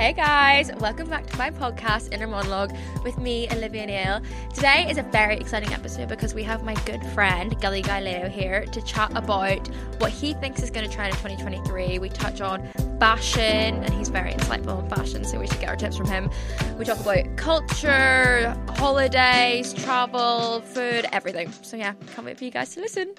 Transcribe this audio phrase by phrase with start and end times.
[0.00, 2.74] Hey guys, welcome back to my podcast, Inner Monologue,
[3.04, 4.22] with me, Olivia Neill.
[4.54, 8.30] Today is a very exciting episode because we have my good friend, Gully Guy Leo,
[8.30, 9.68] here to chat about
[9.98, 11.98] what he thinks is going to trend in 2023.
[11.98, 12.66] We touch on
[12.98, 16.30] fashion, and he's very insightful on fashion, so we should get our tips from him.
[16.78, 21.52] We talk about culture, holidays, travel, food, everything.
[21.60, 23.12] So yeah, can't wait for you guys to listen.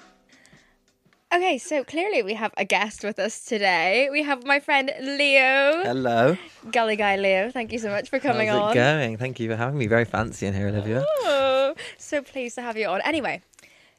[1.34, 4.08] Okay, so clearly we have a guest with us today.
[4.12, 5.82] We have my friend Leo.
[5.82, 6.36] Hello.
[6.70, 8.58] Gully Guy Leo, thank you so much for coming on.
[8.60, 8.76] How's on.
[8.76, 9.16] it going?
[9.16, 9.86] Thank you for having me.
[9.86, 11.02] Very fancy in here, Olivia.
[11.22, 13.00] Oh, so pleased to have you on.
[13.00, 13.40] Anyway,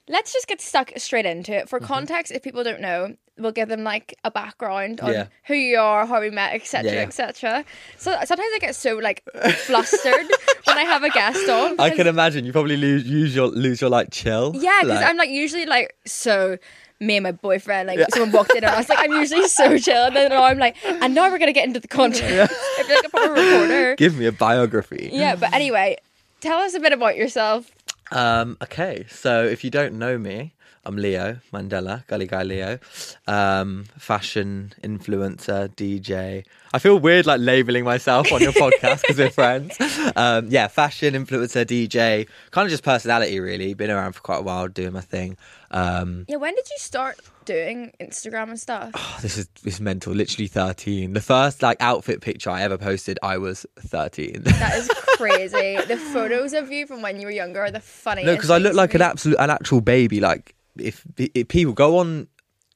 [0.08, 1.70] let's just get stuck straight into it.
[1.70, 1.88] For Mm-hmm.
[1.88, 5.26] context, if people don't know, we'll give them like a background on Yeah.
[5.46, 7.02] who you are, how we met, etc., Yeah, yeah.
[7.08, 7.66] etc.
[7.98, 9.24] So sometimes I get so like
[9.66, 10.28] flustered
[10.66, 11.80] when I have a guest on.
[11.80, 14.52] I because- can imagine you probably lose use your lose your like chill.
[14.54, 16.60] Yeah, because Like- I'm like usually like so.
[17.06, 19.78] Me and my boyfriend, like someone walked in, and I was like, I'm usually so
[19.86, 20.06] chill.
[20.06, 22.50] And then now I'm like, and now we're gonna get into the content.
[22.80, 23.96] I feel like a proper reporter.
[23.96, 25.10] give me a biography.
[25.12, 25.98] Yeah, but anyway,
[26.42, 27.72] tell us a bit about yourself.
[28.12, 30.54] Um, okay, so if you don't know me,
[30.86, 32.78] I'm Leo Mandela, Gully Guy Leo,
[33.26, 36.44] um, fashion influencer, DJ.
[36.74, 39.78] I feel weird like labeling myself on your podcast because we're friends.
[40.16, 43.74] Um, yeah, fashion influencer, DJ, kind of just personality really.
[43.74, 45.38] Been around for quite a while doing my thing.
[45.72, 48.92] Um, Yeah, when did you start doing Instagram and stuff?
[48.96, 50.14] Oh, this is this is mental.
[50.14, 51.14] Literally 13.
[51.14, 54.44] The first like outfit picture I ever posted, I was 13.
[54.44, 55.78] That is crazy.
[55.88, 58.28] the photos of you from when you were younger are the funniest.
[58.28, 60.20] no, because I look like an absolute an actual baby.
[60.20, 62.28] Like if, if people go on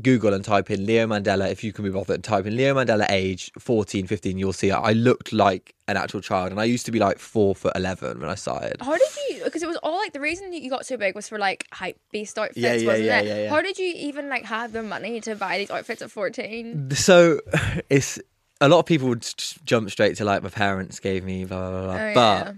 [0.04, 2.76] Google and type in Leo Mandela, if you can be bothered, and type in Leo
[2.76, 6.86] Mandela age 14, 15, you'll see I looked like an actual child, and I used
[6.86, 8.76] to be like four foot 11 when I started.
[8.80, 9.44] How did you?
[9.44, 11.66] Because it was all like the reason that you got so big was for like
[11.72, 13.26] hype beast outfits, Yeah, yeah, wasn't yeah, it?
[13.26, 13.50] yeah, yeah.
[13.50, 16.92] How did you even like have the money to buy these outfits at fourteen?
[16.92, 17.40] So
[17.90, 18.20] it's
[18.62, 19.26] a lot of people would
[19.66, 22.40] jump straight to like my parents gave me blah blah blah, blah.
[22.42, 22.56] Oh, but.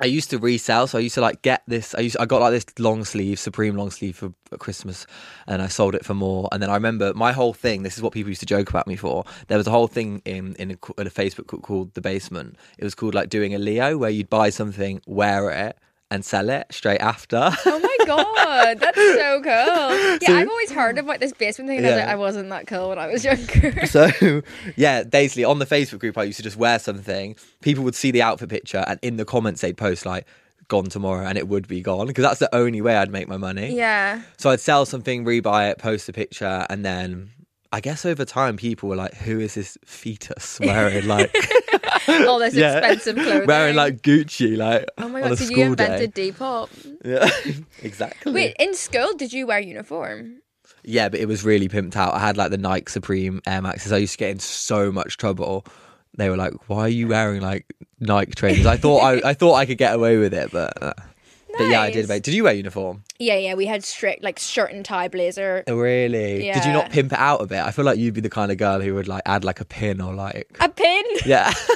[0.00, 1.94] I used to resell, so I used to like get this.
[1.94, 5.06] I used I got like this long sleeve, Supreme long sleeve for Christmas,
[5.46, 6.48] and I sold it for more.
[6.52, 7.82] And then I remember my whole thing.
[7.82, 9.24] This is what people used to joke about me for.
[9.48, 12.56] There was a whole thing in in a, in a Facebook called the Basement.
[12.78, 15.78] It was called like doing a Leo, where you'd buy something, wear it,
[16.10, 17.50] and sell it straight after.
[17.66, 19.48] Oh my god, that's so cool.
[19.50, 21.78] Yeah, So- I've always heard about this basement thing.
[21.78, 22.04] And I was Yeah.
[22.04, 23.86] like, I wasn't that cool when I was younger.
[23.86, 24.42] so
[24.76, 27.36] yeah, basically on the Facebook group, I used to just wear something.
[27.62, 30.26] People would see the outfit picture, and in the comments they'd post like
[30.68, 33.36] "gone tomorrow," and it would be gone because that's the only way I'd make my
[33.38, 33.74] money.
[33.74, 34.22] yeah.
[34.36, 37.30] So I'd sell something, rebuy it, post a picture, and then
[37.72, 41.34] I guess over time people were like, "Who is this fetus wearing like
[42.28, 42.78] All this Yeah.
[42.78, 43.46] expensive clothing.
[43.46, 46.68] wearing like Gucci like Oh my god, so you invented day?" Depop.
[47.04, 47.28] Yeah,
[47.82, 48.32] exactly.
[48.32, 50.40] Wait, in school did you wear uniform?
[50.82, 52.14] Yeah, but it was really pimped out.
[52.14, 53.92] I had like the Nike Supreme Air Maxes.
[53.92, 55.64] I used to get in so much trouble.
[56.16, 57.66] They were like, "Why are you wearing like
[58.00, 60.92] Nike trainers?" I thought I, I thought I could get away with it, but uh,
[61.58, 62.08] but yeah, I did.
[62.08, 62.22] Mate.
[62.22, 63.02] Did you wear uniform?
[63.18, 65.64] Yeah, yeah, we had strict like shirt and tie blazer.
[65.66, 66.46] Oh, really?
[66.46, 66.54] Yeah.
[66.54, 67.60] Did you not pimp it out a bit?
[67.60, 69.64] I feel like you'd be the kind of girl who would like add like a
[69.64, 71.02] pin or like A pin.
[71.26, 71.52] yeah.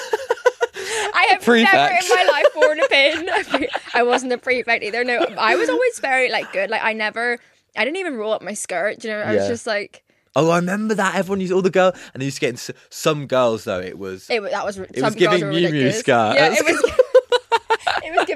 [1.15, 1.73] I have Prefect.
[1.75, 2.89] never in my life worn a
[3.59, 3.69] pin.
[3.95, 5.05] I wasn't a prefect either.
[5.05, 6.71] No, I was always very like good.
[6.71, 7.39] Like I never,
[7.77, 9.03] I didn't even roll up my skirt.
[9.05, 10.05] You know, I was just like,
[10.37, 11.17] Oh, I remember that.
[11.17, 13.81] Everyone used all the girl, and they used to get in s- some girls though.
[13.81, 14.79] It was it was that was.
[14.79, 16.07] It was giving Miu Miu skirts.
[16.37, 16.93] Yeah, it was.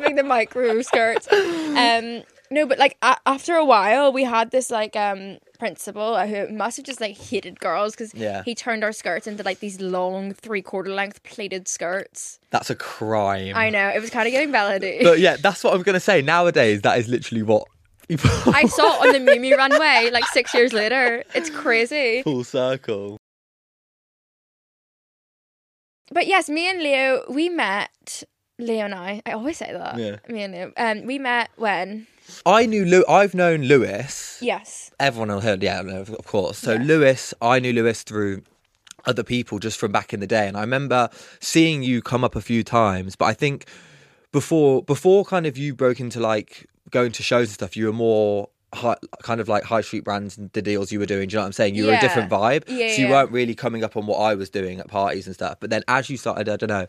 [0.03, 1.29] Giving the micro skirts.
[1.33, 6.49] Um, no, but like a- after a while, we had this like um principal who
[6.49, 8.43] must have just like hated girls because Yeah.
[8.45, 12.39] he turned our skirts into like these long three quarter length pleated skirts.
[12.51, 13.55] that's a crime.
[13.57, 14.99] I know it was kind of getting Melody.
[15.03, 16.21] But yeah, that's what I'm gonna say.
[16.21, 17.65] Nowadays, that is literally what
[18.11, 21.23] I saw on the Miu runway like six years later.
[21.35, 22.23] It's crazy.
[22.23, 23.17] full circle.
[26.11, 28.25] But yes, me and Leo, we met.
[28.67, 29.97] Leo and I, I always say that.
[29.99, 30.17] Yeah.
[30.29, 30.73] Me and Leo.
[30.77, 32.07] Um, we met when?
[32.47, 32.85] I knew.
[32.85, 34.39] Lew- I've known Lewis.
[34.41, 34.91] Yes.
[35.01, 35.63] Everyone will heard.
[35.63, 36.59] Yeah, of course.
[36.59, 36.83] So Yeah.
[36.85, 38.43] Lewis, I knew Lewis through
[39.05, 41.09] other people just from back in the day, and I remember
[41.41, 43.17] seeing you come up a few times.
[43.17, 43.67] But I think
[44.31, 47.93] before before kind of you broke into like going to shows and stuff, you were
[47.93, 48.49] more.
[48.75, 51.29] High, kind of like high street brands and the deals you were doing.
[51.29, 51.75] Do you know what I'm saying?
[51.75, 53.11] You were a different vibe, Yeah, so you yeah.
[53.11, 55.59] weren't really coming up on what I was doing at parties and stuff.
[55.61, 56.87] But then as you started, I don't know,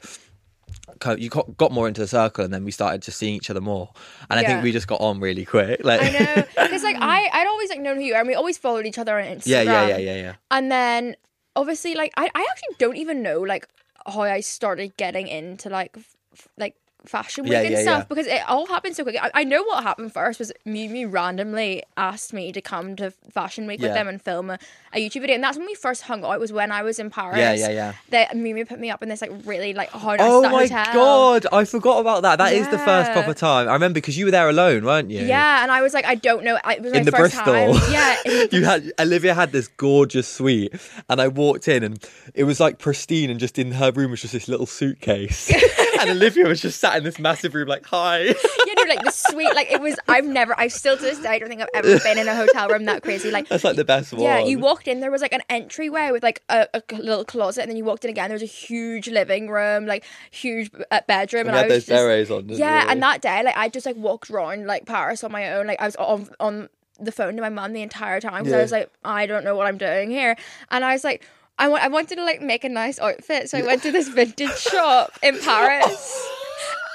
[1.17, 3.61] you got, got more into the circle, and then we started just seeing each other
[3.61, 3.89] more.
[4.29, 5.83] And I think we just got on really quick.
[5.83, 6.43] Like, I know.
[6.63, 8.97] Because like I, I'd always like known who you are and we always followed each
[8.97, 9.47] other on Instagram.
[9.47, 10.33] yeah, yeah, yeah, yeah, yeah.
[10.51, 11.15] And then
[11.55, 13.67] obviously like I, I actually don't even know like
[14.05, 18.05] how I started getting into like f- like fashion week Yeah, and yeah, stuff yeah.
[18.09, 19.19] because it all happened so quickly.
[19.19, 23.67] I, I know what happened first was Mimi randomly asked me to come to fashion
[23.67, 24.59] week with them and film a,
[24.93, 26.31] a YouTube video, and that's when we first hung out.
[26.33, 27.37] It was when I was in Paris.
[27.37, 27.93] Yeah, yeah, yeah.
[28.09, 30.19] That Mimi put me up in this like really like hard.
[30.21, 30.93] Oh my hotel.
[30.93, 32.37] god, I forgot about that.
[32.37, 33.67] That is the first proper time.
[33.67, 35.21] I remember because you were there alone, weren't you?
[35.25, 36.57] Yeah, and I was like, I don't know.
[36.63, 37.53] I, it was my In the first Bristol.
[37.53, 37.73] time.
[37.93, 40.73] Yeah, the you had Olivia had this gorgeous suite,
[41.09, 42.03] and I walked in, and
[42.33, 45.51] it was like pristine, and just in her room was just this little suitcase,
[46.03, 48.33] and Olivia was just sat in this massive room, like, "Hi." you
[48.75, 49.97] know, like the sweet, like it was.
[50.07, 52.35] I've never, I still to this day, I don't think I've ever been in a
[52.35, 53.31] hotel room that crazy.
[53.31, 54.21] Like, That's like the best one.
[54.21, 57.69] yeah, you walked in, there was like an entryway with like a little closet, and
[57.69, 58.29] then you walked in again.
[58.29, 62.27] There was a huge living room, like huge uh, bedroom, And and, I was those
[62.27, 62.49] just, on.
[62.49, 62.85] yeah.
[62.89, 65.67] And that day, like I just like walked around like Paris on my own.
[65.67, 66.69] Like I was on on
[66.99, 68.59] the phone to my mum the entire time because Yeah.
[68.59, 70.35] I was like, I don't know what I'm doing here,
[70.71, 71.25] and I was like.
[71.57, 74.57] I, I wanted to like make a nice outfit, so I went to this vintage
[74.57, 76.29] shop in Paris.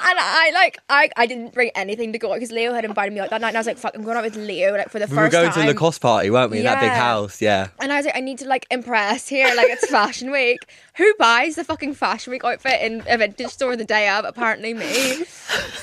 [0.00, 3.20] And I like I, I didn't bring anything to go because Leo had invited me
[3.20, 4.98] out that night, and I was like, "Fuck, I'm going out with Leo like for
[4.98, 6.58] the we were going time." to the Lacoste party, weren't we?
[6.58, 7.68] In that big house, yeah.
[7.80, 10.58] and I was like, "I need to like impress here, like it's Fashion Week.
[10.96, 14.24] Who buys the fucking Fashion Week outfit in a vintage store the day of?
[14.24, 15.24] Apparently me."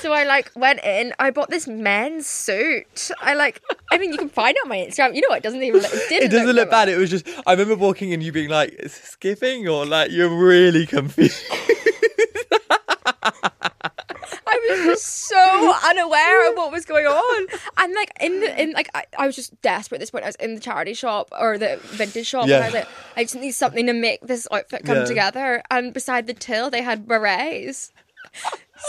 [0.00, 1.12] So I like went in.
[1.18, 3.10] I bought this men's suit.
[3.20, 3.60] I like.
[3.90, 5.14] I mean, you can find it on my Instagram.
[5.14, 5.38] You know, what?
[5.38, 5.82] it doesn't even.
[5.82, 6.88] Look, it, didn't It doesn't look that bad.
[6.88, 10.10] It was just I remember walking in, you being like, "Is this giving?" or like
[10.10, 11.42] you're really confused.
[14.48, 17.46] I was just so unaware of what was going on,
[17.78, 20.24] and like in the in like I, I was just desperate at this point.
[20.24, 23.24] I was in the charity shop or the vintage shop, and I was like, I
[23.24, 25.04] just need something to make this outfit come Yeah.
[25.04, 25.62] together.
[25.70, 27.92] And beside the till, they had berets.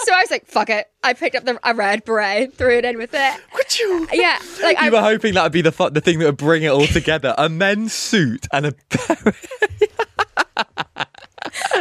[0.06, 2.86] So I was like, "Fuck it!" I picked up the, a red beret, threw it
[2.86, 3.42] in with it.
[3.56, 4.08] Would you?
[4.12, 6.38] Yeah, like I You were hoping that would be the fu- the thing that would
[6.38, 7.34] bring it all together.
[7.38, 8.74] A men's suit and a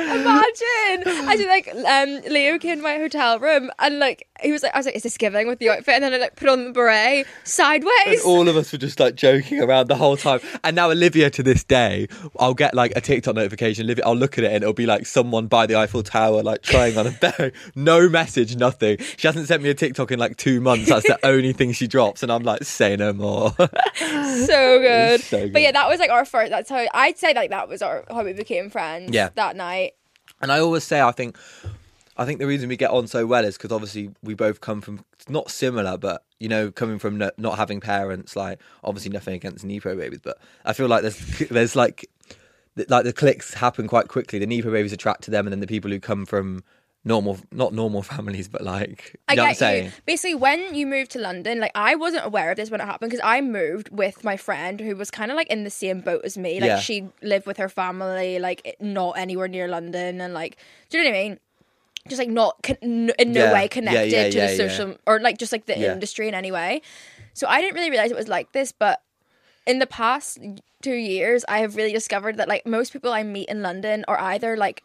[0.02, 1.28] imagine.
[1.28, 4.74] I just like um Leo came to my hotel room and like he was like,
[4.74, 6.66] I was like, "Is this giving with the outfit?" And then I like put on
[6.66, 7.90] the beret sideways.
[8.06, 10.40] And all of us were just like joking around the whole time.
[10.62, 12.08] And now Olivia to this day,
[12.38, 13.84] I'll get like a TikTok notification.
[13.84, 16.62] Olivia, I'll look at it and it'll be like someone by the Eiffel Tower, like
[16.62, 17.54] trying on a beret.
[17.74, 18.98] No message, nothing.
[19.16, 20.88] She hasn't sent me a TikTok in like two months.
[20.88, 22.22] That's the only thing she drops.
[22.22, 23.50] And I'm like, say no more.
[23.56, 23.66] so
[24.80, 25.20] good.
[25.20, 25.52] so good.
[25.52, 26.50] But yeah, that was like our first.
[26.50, 29.12] That's how I'd say like that was our how we became friends.
[29.14, 29.30] Yeah.
[29.34, 29.85] that night.
[30.40, 31.36] And I always say, I think,
[32.16, 34.80] I think the reason we get on so well is because obviously we both come
[34.80, 38.36] from not similar, but you know, coming from no, not having parents.
[38.36, 42.08] Like, obviously, nothing against Nepo babies, but I feel like there's there's like
[42.88, 44.38] like the clicks happen quite quickly.
[44.38, 46.62] The Nepo babies attract to them, and then the people who come from
[47.06, 49.92] normal, not normal families, but like, I you know what I'm get you.
[50.04, 53.10] Basically, when you moved to London, like I wasn't aware of this when it happened
[53.12, 56.22] because I moved with my friend who was kind of like in the same boat
[56.24, 56.60] as me.
[56.60, 56.80] Like Yeah.
[56.80, 60.58] she lived with her family, like not anywhere near London, and like,
[60.90, 61.38] do you know what I mean?
[62.08, 63.52] Just like not con- n- in no Yeah.
[63.52, 66.82] way connected yeah, to the social or like just like the industry in any way.
[67.34, 69.02] So I didn't really realize it was like this, but
[69.66, 70.38] in the past
[70.82, 74.18] two years, I have really discovered that like most people I meet in London are
[74.18, 74.82] either like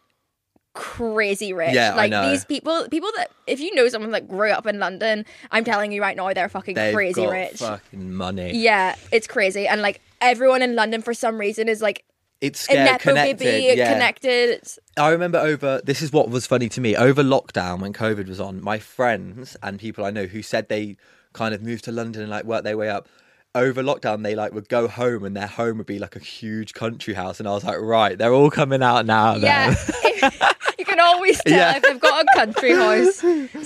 [0.74, 1.74] crazy rich.
[1.74, 5.24] Yeah, like these people, people that if you know someone that grew up in London,
[5.50, 7.58] I'm telling you right now, they're fucking They've crazy rich.
[7.58, 8.56] fucking money.
[8.56, 12.04] Yeah, it's crazy, and like everyone in London for some reason is like
[12.40, 13.76] It's nepo connected.
[13.78, 13.92] yeah.
[13.92, 14.60] connected.
[14.96, 18.40] I remember over this is what was funny to me over lockdown when COVID was
[18.40, 18.62] on.
[18.62, 20.96] My friends and people I know who said they
[21.32, 23.08] kind of moved to London and like worked their way up.
[23.54, 26.72] Over lockdown, they like would go home and their home would be like a huge
[26.72, 29.34] country house, and I was like, right, they're all coming out now.
[29.36, 30.32] yeah, Then.
[30.78, 31.76] you can always tell Yeah.
[31.76, 33.16] if they've got a country house.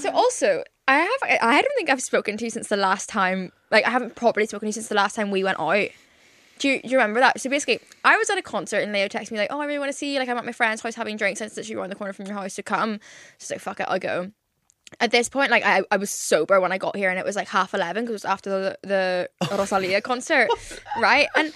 [0.02, 3.52] So also, I have I don't think I've spoken to you since the last time.
[3.70, 5.88] Like I haven't properly spoken to you since the last time we went out.
[6.58, 7.38] Do you, do you remember that?
[7.40, 9.78] So basically, I was at a concert and Leo texted me like, "Oh, I really
[9.78, 10.18] want to see you.
[10.18, 12.26] Like, I'm at my friend's house having drinks, and it's literally around the corner from
[12.26, 12.98] your house to come."
[13.38, 14.32] So like, "Fuck it, I'll go."
[15.00, 17.36] At this point, like I, I was sober when I got here, and it was
[17.36, 20.48] like half eleven because it was after the the Rosalia concert,
[20.98, 21.28] right?
[21.36, 21.52] And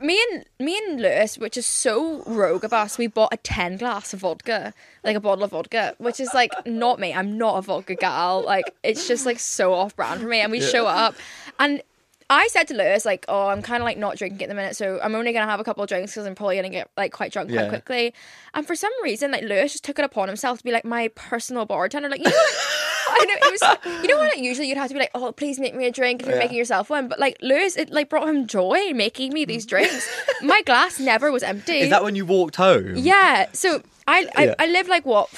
[0.00, 3.76] me and me and Lewis, which is so rogue of us, we bought a ten
[3.76, 7.12] glass of vodka, like a bottle of vodka, which is like not me.
[7.12, 8.42] I'm not a vodka gal.
[8.42, 10.40] Like it's just like so off brand for me.
[10.40, 11.14] And we show up,
[11.58, 11.82] and
[12.28, 14.74] I said to Lewis like, "Oh, I'm kind of like not drinking at the minute,
[14.76, 17.12] so I'm only gonna have a couple of drinks because I'm probably gonna get like
[17.12, 17.60] quite drunk Yeah.
[17.62, 18.14] quite quickly."
[18.54, 21.08] And for some reason, like Lewis just took it upon himself to be like my
[21.14, 22.08] personal bartender.
[22.08, 22.30] Like you know.
[22.30, 24.02] Like, I know it was.
[24.02, 24.34] You know what?
[24.34, 26.34] Like, usually you'd have to be like, "Oh, please make me a drink," if you're
[26.36, 26.42] Yeah.
[26.42, 27.06] making yourself one.
[27.06, 30.08] But like Lewis, it like brought him joy making me these drinks.
[30.42, 31.78] My glass never was empty.
[31.78, 32.96] Is that when you walked home?
[32.96, 33.46] yeah.
[33.52, 34.54] So I I, Yeah.
[34.58, 35.28] I live like what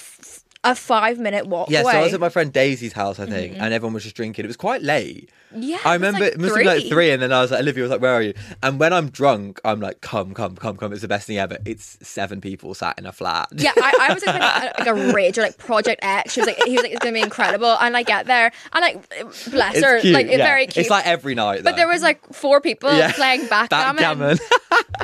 [0.64, 1.92] a five minute walk Yeah, away.
[1.92, 3.62] so I was at my friend Daisy's house, I think, mm-hmm.
[3.62, 4.44] and everyone was just drinking.
[4.44, 5.28] It was quite late.
[5.54, 6.64] Yeah, I remember like it must three.
[6.64, 8.34] have been like three, and then I was like, Olivia was like, "Where are you?"
[8.62, 11.58] And when I'm drunk, I'm like, "Come, come, come, come!" It's the best thing ever.
[11.64, 13.48] It's seven people sat in a flat.
[13.56, 16.32] Yeah, I, I was expecting like a rage or like Project X.
[16.32, 18.82] She was like, he was like, it's gonna be incredible, and I get there, and
[18.82, 19.08] like,
[19.50, 20.14] bless it's her, cute.
[20.14, 20.36] like yeah.
[20.38, 20.78] very cute.
[20.84, 21.64] It's like every night.
[21.64, 23.12] but there was like four people Yeah.
[23.12, 23.96] playing backgammon.
[23.96, 24.38] backgammon.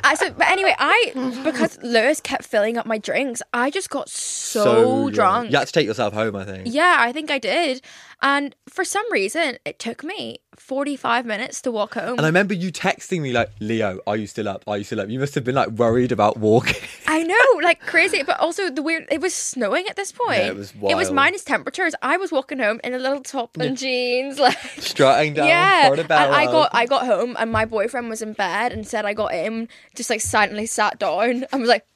[0.05, 4.09] I said, but anyway, I because Lewis kept filling up my drinks, I just got
[4.09, 5.51] so, drunk.
[5.51, 6.69] You had to take yourself home, I think.
[6.71, 7.81] Yeah, I think I did.
[8.23, 12.13] And for some reason, it took me 45 minutes to walk home.
[12.19, 14.65] And I remember you texting me like, "Leo, are you still up?
[14.67, 16.81] Are you still up?" You must have been like worried about walking.
[17.07, 19.07] I know, like crazy, but also the weird.
[19.11, 20.39] It was snowing at this point.
[20.39, 20.93] Yeah, it was wild.
[20.93, 21.95] It was minus temperatures.
[22.03, 25.93] I was walking home in a little top and jeans, like Strutting down yeah.
[25.93, 29.15] And I got I got home and my boyfriend was in bed and said I
[29.15, 31.87] got in, just like silently sat down and was like.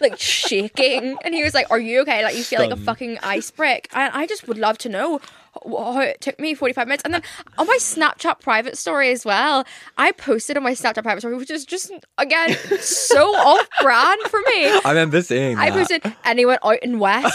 [0.00, 2.22] Like shaking, and he was like, "Are you okay?
[2.22, 5.20] Like you feel like a fucking ice brick." And I just would love to know
[5.64, 7.02] it took me forty five minutes.
[7.04, 7.22] And then
[7.58, 9.64] on my Snapchat private story as well,
[9.96, 14.40] I posted on my Snapchat private story, which is just again so off brand for
[14.46, 14.68] me.
[14.84, 15.78] I remember seeing I that.
[15.78, 17.34] posted anyone out in West.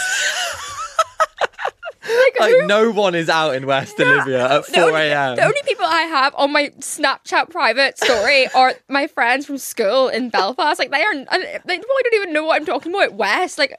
[2.08, 5.36] like, like who- no one is out in West Olivia at the four only, a.m.
[5.36, 10.08] the only people I have on my Snapchat private story are my friends from school
[10.08, 10.78] in Belfast.
[10.78, 13.14] Like they are, they probably don't even know what I'm talking about.
[13.14, 13.78] West, like,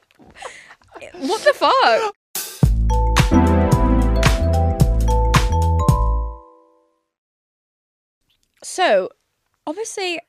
[1.18, 2.14] what the fuck?
[8.62, 9.10] So,
[9.66, 10.20] obviously,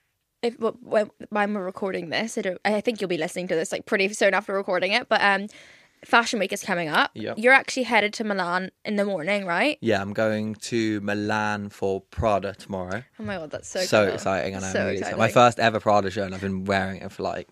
[0.42, 3.86] if when, when we're recording this, I, I think you'll be listening to this like
[3.86, 5.08] pretty soon after recording it.
[5.10, 5.48] But um,
[6.04, 7.12] Fashion Week is coming up.
[7.14, 7.38] Yep.
[7.38, 9.78] You're actually headed to Milan in the morning, right?
[9.82, 13.04] Yeah, I'm going to Milan for Prada tomorrow.
[13.20, 14.14] Oh my god, that's so So, cool.
[14.16, 15.20] exciting, and I'm really exciting.
[15.20, 17.50] My first ever Prada show, and I've been wearing it for like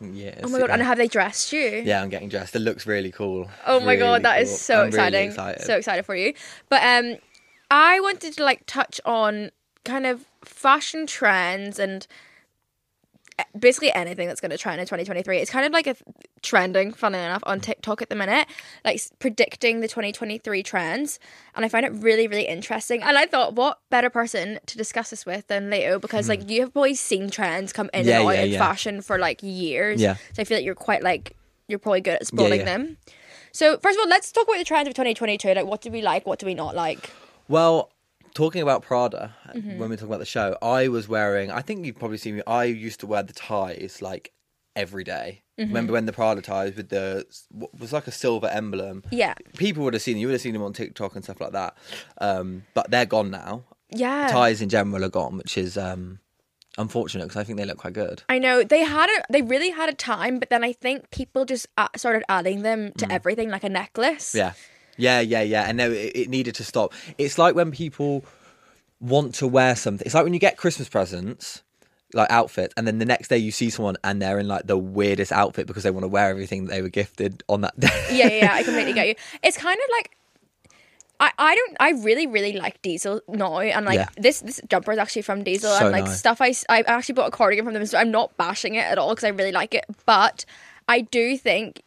[0.00, 0.40] years.
[0.44, 1.82] Oh my god, and have they dressed you?
[1.84, 2.54] yeah, I'm getting dressed.
[2.54, 3.48] It looks really cool.
[3.66, 4.58] Oh my Really god, that is cool.
[4.58, 5.28] so I'm really exciting.
[5.30, 5.62] excited.
[5.62, 6.34] So excited for you.
[6.68, 7.16] But um
[7.70, 9.50] I wanted to like touch on
[9.84, 12.06] kind of fashion trends and
[13.38, 15.38] eh, basically anything that's going to trend in 2023.
[15.38, 15.96] It's kind of like a
[16.42, 18.46] trending, funny enough, on TikTok at the minute,
[18.84, 21.18] like predicting the 2023 trends.
[21.54, 23.02] And I find it really, really interesting.
[23.02, 25.98] And I thought, what better person to discuss this with than Leo?
[25.98, 28.06] Because like you have probably seen trends come in.
[28.06, 28.58] Yeah, and out yeah, in yeah.
[28.58, 30.00] fashion for like years.
[30.00, 30.14] Yeah.
[30.34, 31.34] So I feel like you're quite like
[31.68, 32.96] you're probably good at spotting them.
[33.52, 35.54] So first of all, let's talk about the trends of 2022.
[35.54, 36.26] Like, what do we like?
[36.26, 37.10] What do we not like?
[37.48, 37.90] Well,
[38.42, 39.78] talking about Prada, Mm-hmm.
[39.78, 41.50] when we talk about the show, I was wearing.
[41.50, 42.42] I think you've probably seen me.
[42.46, 44.32] I used to wear the ties like
[44.76, 45.42] every day.
[45.58, 45.68] Mm-hmm.
[45.70, 49.02] Remember when the Prada ties with the what was like a silver emblem?
[49.10, 50.16] Yeah, People would have seen.
[50.18, 51.76] You would have seen them on TikTok and stuff like that.
[52.20, 53.64] Um, but they're gone now.
[53.90, 54.28] yeah.
[54.30, 56.20] Ties in general are gone, which is um,
[56.76, 58.22] unfortunate because I think they look quite good.
[58.28, 61.44] I know they had a they really had a time, but then I think people
[61.44, 64.32] just uh, started adding them to everything like a necklace.
[64.32, 64.38] Mm.
[64.42, 64.52] Yeah,
[64.98, 65.64] yeah, yeah, yeah.
[65.68, 66.92] And no, it, it needed to stop.
[67.16, 68.24] It's like when people
[69.00, 70.04] want to wear something.
[70.04, 71.62] It's like when you get Christmas presents,
[72.14, 74.76] like outfits, and then the next day you see someone and they're in like the
[74.76, 77.88] weirdest outfit because they want to wear everything that they were gifted on that day.
[78.10, 79.14] yeah, yeah, yeah, I completely get you.
[79.42, 80.16] It's kind of like
[81.20, 84.08] I, I don't I really really like Diesel now and like Yeah.
[84.16, 86.18] this this jumper is actually from Diesel So and like nice.
[86.18, 89.10] stuff I actually bought a cardigan from them so I'm not bashing it at all
[89.10, 90.44] because I really like it but
[90.88, 91.82] I do think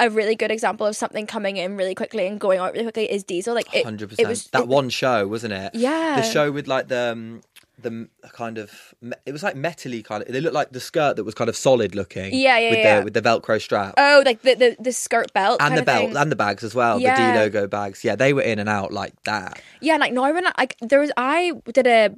[0.00, 3.10] a really good example of something coming in really quickly and going out really quickly
[3.10, 4.46] is Diesel like it, Hundred it was.
[4.48, 5.74] That it- one show, wasn't it?
[5.74, 6.16] Yeah.
[6.16, 7.42] The show with like the um,
[7.78, 8.94] the kind of
[9.26, 10.32] it was like metally kind of.
[10.32, 12.34] They looked like the skirt that was kind of solid looking.
[12.34, 12.98] Yeah, yeah, with yeah.
[12.98, 13.94] The, with the Velcro strap.
[13.96, 16.16] oh like the the, the skirt belt and the belt thing.
[16.16, 16.98] and the bags as well.
[16.98, 17.32] Yeah.
[17.32, 18.04] The D logo bags.
[18.04, 19.60] Yeah, they were in and out like that.
[19.80, 22.10] Yeah, like when I, like there was I did a,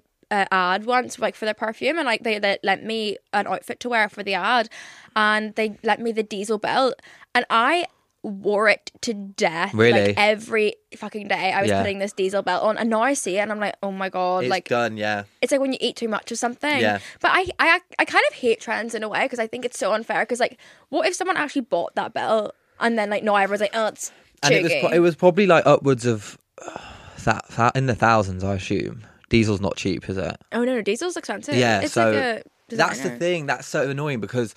[0.51, 3.89] ad once like for their perfume and like they, they lent me an outfit to
[3.89, 4.69] wear for the ad
[5.15, 6.95] and they lent me the diesel belt
[7.35, 7.87] and I
[8.25, 9.75] wore it to death.
[9.75, 10.07] Really?
[10.09, 11.81] Like every fucking day I was Yeah.
[11.83, 14.09] putting this diesel belt on and now I see it and I'm like, oh my
[14.09, 14.97] god, It's like done.
[14.97, 15.25] Yeah.
[15.41, 16.81] it's like when you eat too much of something.
[16.81, 16.99] Yeah.
[17.21, 19.79] But I I I kind of hate trends in a way because I think it's
[19.79, 20.59] so unfair because like
[20.89, 24.12] what if someone actually bought that belt and then like no everyone's like, oh it's
[24.45, 26.79] and it was it was probably like upwards of uh,
[27.25, 29.05] that, that in the thousands, I assume.
[29.33, 30.37] Diesel's not cheap, is it?
[30.53, 31.55] oh no, no, diesel's expensive.
[31.57, 33.19] Yeah, It's so like a That's the designer.
[33.19, 33.47] thing.
[33.47, 34.55] That's so annoying because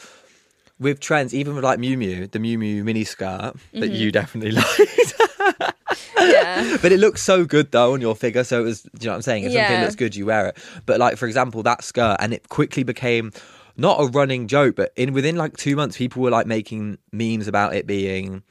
[0.79, 3.93] with trends, even with like Miu Miu, the Miu Miu mini skirt that Mm-hmm.
[3.95, 5.15] you definitely liked,
[6.19, 6.77] Yeah.
[6.81, 8.43] but it looks so good though on your figure.
[8.43, 9.43] So it was, do you know what I'm saying?
[9.45, 9.81] If something Yeah.
[9.81, 10.57] looks good, you wear it.
[10.85, 13.31] But like for example, that skirt, and it quickly became
[13.77, 17.47] not a running joke, but in within like two months, people were like making memes
[17.47, 18.43] about it being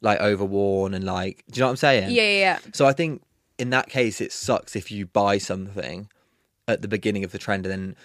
[0.00, 2.10] like overworn and like, do you know what I'm saying?
[2.10, 2.58] Yeah, yeah, yeah.
[2.72, 3.22] So I think
[3.58, 6.08] in that case, it sucks if you buy something
[6.68, 7.96] at the beginning of the trend and then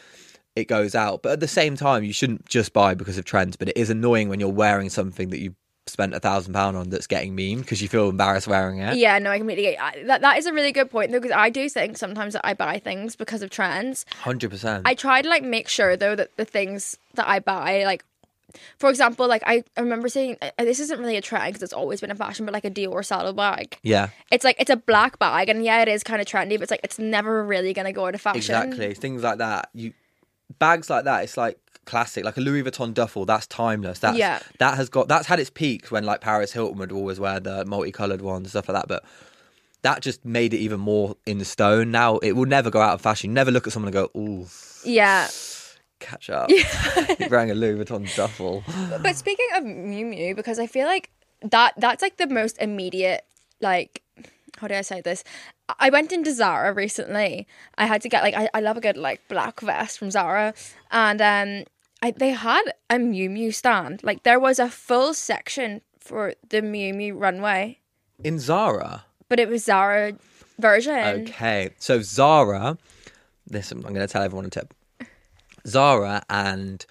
[0.55, 1.23] it goes out.
[1.23, 3.55] But at the same time, you shouldn't just buy because of trends.
[3.55, 5.55] But it is annoying when you're wearing something that you
[5.87, 8.95] spent a thousand pound on that's getting memed because you feel embarrassed wearing it.
[8.97, 10.21] Yeah, no, I completely get I, that.
[10.21, 12.79] That is a really good point though, because I do think sometimes that I buy
[12.79, 14.05] things because of trends.
[14.19, 14.83] Hundred percent.
[14.85, 18.05] I try to like make sure though that the things that I buy, like,
[18.79, 21.73] for example, like I, I remember saying uh, this isn't really a trend because it's
[21.73, 23.77] always been a fashion, but like a Dior saddle bag.
[23.83, 26.63] Yeah, It's like it's a black bag, and yeah, it is kind of trendy, but
[26.63, 28.37] it's like it's never really gonna go out of fashion.
[28.37, 28.93] exactly.
[28.93, 29.69] Things like that.
[29.73, 29.93] You
[30.59, 31.23] bags like that.
[31.23, 33.25] It's like classic, like a Louis Vuitton duffel.
[33.25, 33.99] That's timeless.
[33.99, 34.39] That's Yeah.
[34.59, 37.65] that has got that's had its peaks when like Paris Hilton would always wear the
[37.65, 38.87] multicolored ones and stuff like that.
[38.87, 39.03] But
[39.83, 41.89] that just made it even more in stone.
[41.89, 43.31] Now it will never go out of fashion.
[43.31, 44.47] You never look at someone and go, "Ooh,
[44.85, 45.27] Yeah,
[46.01, 48.63] catch up." You're wearing a Louis Vuitton duffel.
[49.01, 51.09] but speaking of Miu Miu, because I feel like
[51.41, 53.23] that that's like the most immediate
[53.61, 54.01] like
[54.57, 55.23] how do I say this?
[55.79, 57.47] I went into Zara recently.
[57.77, 60.53] I had to get like I, I love a good like black vest from Zara,
[60.91, 61.65] and um,
[62.03, 64.03] I they had a Miu Miu stand.
[64.03, 67.79] Like there was a full section for the Miu Miu runway,
[68.23, 69.05] In Zara.
[69.29, 70.13] but it was Zara
[70.59, 70.99] version.
[71.29, 72.77] Okay, so Zara.
[73.49, 74.73] Listen, I'm going to tell everyone a tip.
[75.67, 76.85] Zara and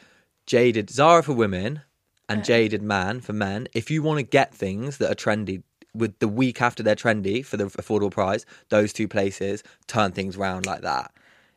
[0.46, 1.82] Jaded Zara for women
[2.28, 3.68] and Jaded Man for men.
[3.74, 5.62] If you want to get things that are trendy
[5.94, 10.36] with the week after they're trendy for the affordable price, those two places turn things
[10.36, 11.10] round like that.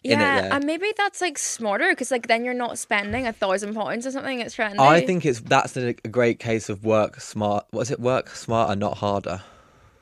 [0.04, 4.06] Yeah, and maybe that's like smarter because like then you're not spending a thousand pounds
[4.06, 4.42] or something.
[4.42, 4.78] It's trendy.
[4.80, 7.68] I think it's that's a, a great case of work smart.
[7.72, 8.02] What is it?
[8.02, 9.44] Work smarter, not harder.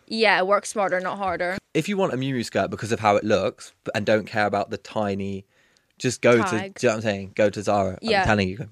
[0.08, 1.58] yeah, work smarter, not harder.
[1.76, 4.48] if you want a Miu Miu skirt because of how it looks and don't care
[4.48, 5.46] about the tiny,
[6.02, 6.44] just go to.
[6.44, 7.32] Do you know what I'm saying?
[7.36, 7.98] Go to Zara.
[8.02, 8.22] Yeah.
[8.22, 8.68] I'm telling you.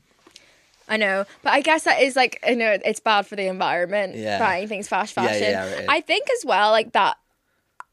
[0.92, 4.16] I know, but I guess that is like I know it's bad for the environment
[4.16, 4.40] Yeah.
[4.40, 5.52] buying things fast Yeah, fashion.
[5.52, 5.86] yeah, is.
[5.88, 7.18] I think as well like that.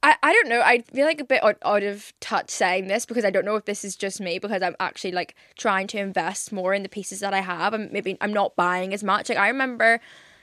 [0.03, 0.61] I, I don't know.
[0.63, 3.57] I feel like a bit out, out of touch saying this because I don't know
[3.57, 6.89] if this is just me because I'm actually like trying to invest more in the
[6.89, 9.29] pieces that I have and maybe I'm not buying as much.
[9.29, 10.01] Like I remember.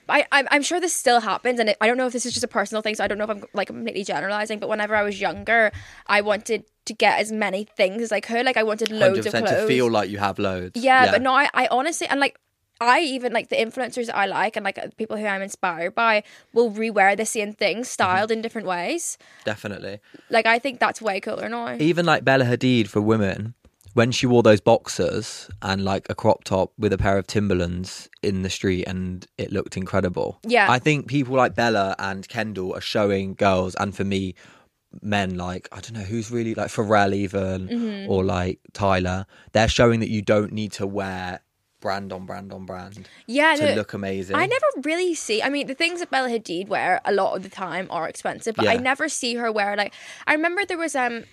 [0.09, 2.33] I, I'm, I'm sure this still happens, and it, I don't know if this is
[2.33, 4.59] just a personal thing, so I don't know if I'm like completely generalizing.
[4.59, 5.71] But whenever I was younger,
[6.07, 8.45] I wanted to get as many things as I could.
[8.45, 9.49] Like I wanted loads of clothes.
[9.49, 10.71] to feel like you have loads.
[10.81, 12.37] Yeah, but no, I, I honestly and like
[12.81, 15.95] I even like the influencers that I like and like uh, people who I'm inspired
[15.95, 18.37] by will rewear the same thing styled Mm-hmm.
[18.39, 19.17] in different ways.
[19.45, 19.99] definitely.
[20.29, 21.77] Like I think that's way cooler now.
[21.79, 23.53] Even like Bella Hadid for women,
[23.93, 28.09] when she wore those boxers and like a crop top with a pair of Timberlands
[28.21, 30.39] in the street, and it looked incredible.
[30.47, 30.69] Yeah.
[30.71, 34.35] I think people like Bella and Kendall are showing girls, and for me,
[35.01, 38.11] men like I don't know who's really like Pharrell even Mm-hmm.
[38.11, 39.25] or like Tyler.
[39.51, 41.39] They're showing that you don't need to wear
[41.79, 44.35] brand on brand on brand Yeah, to no, look amazing.
[44.35, 45.41] I never really see.
[45.43, 48.55] I mean, the things that Bella Hadid wear a lot of the time are expensive,
[48.55, 49.93] but I never see her wear like.
[50.25, 51.25] I remember there was um,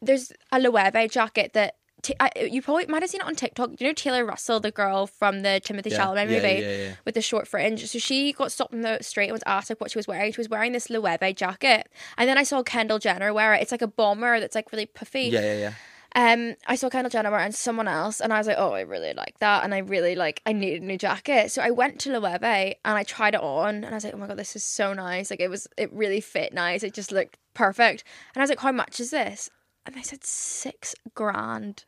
[0.00, 1.76] there's a Loewe jacket that.
[2.02, 3.80] T- I, you probably might have seen it on TikTok.
[3.80, 7.14] You know Taylor Russell, the girl from the Timothy Yeah, Chalamet yeah, movie yeah, with
[7.14, 7.84] the short fringe.
[7.86, 10.32] So she got stopped in the street and was asked like what she was wearing.
[10.32, 13.62] She was wearing this Loewe jacket, and then I saw Kendall Jenner wear it.
[13.62, 15.22] It's like a bomber that's like really puffy.
[15.22, 15.72] Yeah, yeah, yeah.
[16.14, 19.12] Um, I saw Kendall Jenner wearing someone else, and I was like, oh, I really
[19.12, 22.10] like that, and I really like, I need a new jacket, so I went to
[22.10, 24.64] Loewe and I tried it on, and I was like, oh my god, this is
[24.64, 25.30] so nice.
[25.30, 26.82] Like it was, it really fit nice.
[26.82, 29.50] It just looked perfect, and I was like, how much is this?
[29.88, 31.84] And they said six grand,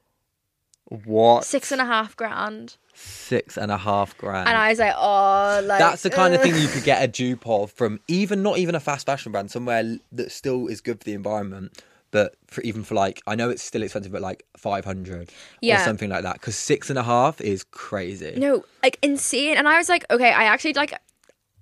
[0.86, 1.44] What?
[1.44, 4.48] six and a half grand, Six and a half grand.
[4.48, 7.06] and I was like, oh, like That's the kind of thing you could get a
[7.08, 10.98] dupe of from even not even a fast fashion brand, somewhere that still is good
[10.98, 14.44] for the environment, but for even for like I know it's still expensive, but like
[14.56, 15.82] five hundred Yeah.
[15.82, 16.34] or something like that.
[16.34, 18.32] Because six and a half is crazy.
[18.38, 19.58] No, like insane.
[19.58, 20.94] And I was like, okay, I actually like.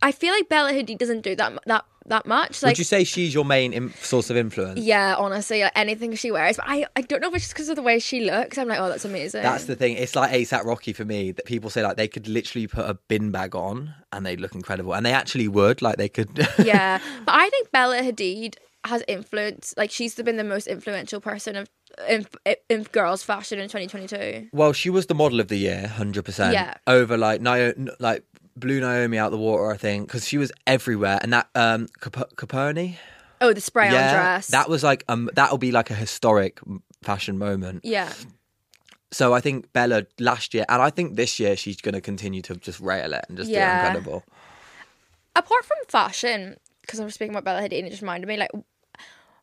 [0.00, 2.62] I feel like Bella Hadid doesn't do that that that much.
[2.62, 4.80] Like, Would you say she's your main Im- source of influence?
[4.80, 6.56] yeah, honestly, like, anything she wears.
[6.56, 8.58] But I, I don't know if it's just because of the way she looks.
[8.58, 9.42] I'm like, oh, that's amazing.
[9.42, 9.96] That's the thing.
[9.96, 12.94] It's like ASAP Rocky for me that people say like they could literally put a
[13.08, 15.82] bin bag on and they'd look incredible, and they actually would.
[15.82, 16.28] Like they could.
[16.64, 19.74] yeah, but I think Bella Hadid has influence.
[19.76, 21.68] Like, she's been the most influential person of
[22.08, 22.26] in,
[22.68, 24.48] in girls' fashion in 2022.
[24.52, 26.52] Well, she was the model of the year, hundred percent.
[26.52, 26.74] Yeah.
[26.86, 28.24] Over like Nio- like
[28.60, 32.34] blew Naomi out the water, I think, because she was everywhere, and that um Cap-
[32.36, 32.96] Coperni,
[33.40, 34.48] Oh, the spray on dress.
[34.48, 36.58] that was like um that'll be like a historic
[37.02, 37.84] fashion moment.
[37.84, 38.12] yeah,
[39.10, 42.42] So I think Bella last year, and I think this year she's going to continue
[42.42, 43.60] to just rail it and just Yeah.
[43.60, 44.24] do it incredible.
[45.36, 48.36] apart from fashion, because I was speaking about Bella Hadid and it just reminded me,
[48.36, 48.50] like,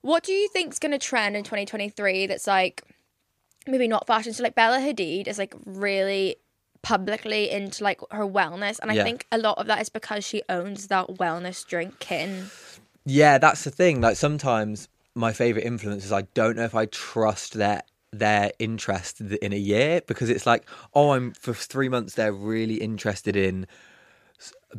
[0.01, 2.83] what do you think's going to trend in 2023 that's like
[3.65, 4.33] maybe not fashion?
[4.33, 6.35] So, like, Bella Hadid is like really
[6.85, 10.43] publicly into like her wellness, and I think a lot of that is because she
[10.47, 12.51] owns that wellness drink Kin.
[13.05, 14.01] Yeah, that's the thing.
[14.01, 17.81] Like sometimes my favorite influencers, I don't know if I trust their
[18.13, 22.75] their interest in a year because it's like, oh, I'm for three months they're really
[22.75, 23.65] interested in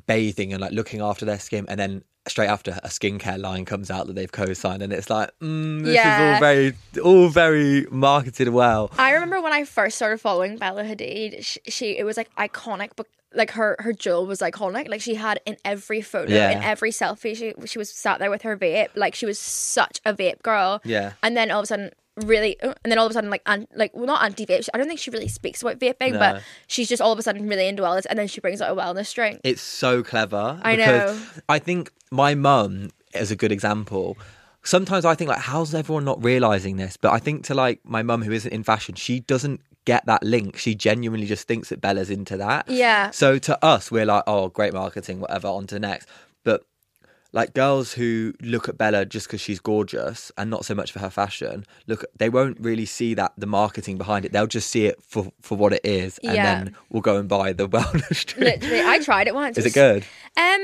[0.07, 3.91] bathing and like looking after their skin, and then straight after a skincare line comes
[3.91, 8.49] out that they've co-signed, and it's like, mm, this is all very, all very marketed
[8.49, 8.91] well.
[8.99, 12.91] I remember when I first started following Bella Hadid, she, she it was like iconic,
[12.97, 14.89] but like her her jewel was iconic.
[14.89, 16.51] Like she had in every photo, Yeah.
[16.51, 18.89] in every selfie, she she was sat there with her vape.
[18.95, 20.81] Like she was such a vape girl.
[20.85, 21.13] Yeah.
[21.23, 21.91] And then all of a sudden,
[22.25, 24.69] really, oh, and then all of a sudden, like, an, like, well, not anti vape.
[24.73, 26.19] I don't think she really speaks about vaping, No.
[26.19, 28.77] but she's just all of a sudden really into wellness, and then she brings out
[28.77, 29.41] a wellness drink.
[29.45, 30.59] It's so clever.
[30.63, 31.21] I know.
[31.49, 34.17] I think my mum is a good example.
[34.63, 36.97] Sometimes I think like, how's everyone not realizing this?
[36.97, 40.23] But I think to like my mum who isn't in fashion, she doesn't get that
[40.25, 40.57] link.
[40.57, 42.69] She genuinely just thinks that Bella's into that.
[42.69, 43.11] Yeah.
[43.13, 45.47] So to us, we're like, oh, great marketing, whatever.
[45.49, 46.09] On to next.
[46.43, 46.65] But
[47.37, 51.01] like girls who look at Bella just because she's gorgeous and not so much for
[51.01, 54.33] her fashion, look, they won't really see that the marketing behind it.
[54.33, 56.43] They'll just see it for for what it is, and Yeah.
[56.43, 58.63] then we'll go and buy the wellness drink.
[58.63, 59.59] Literally, I tried it once.
[59.59, 60.03] Is it good?
[60.37, 60.63] Um,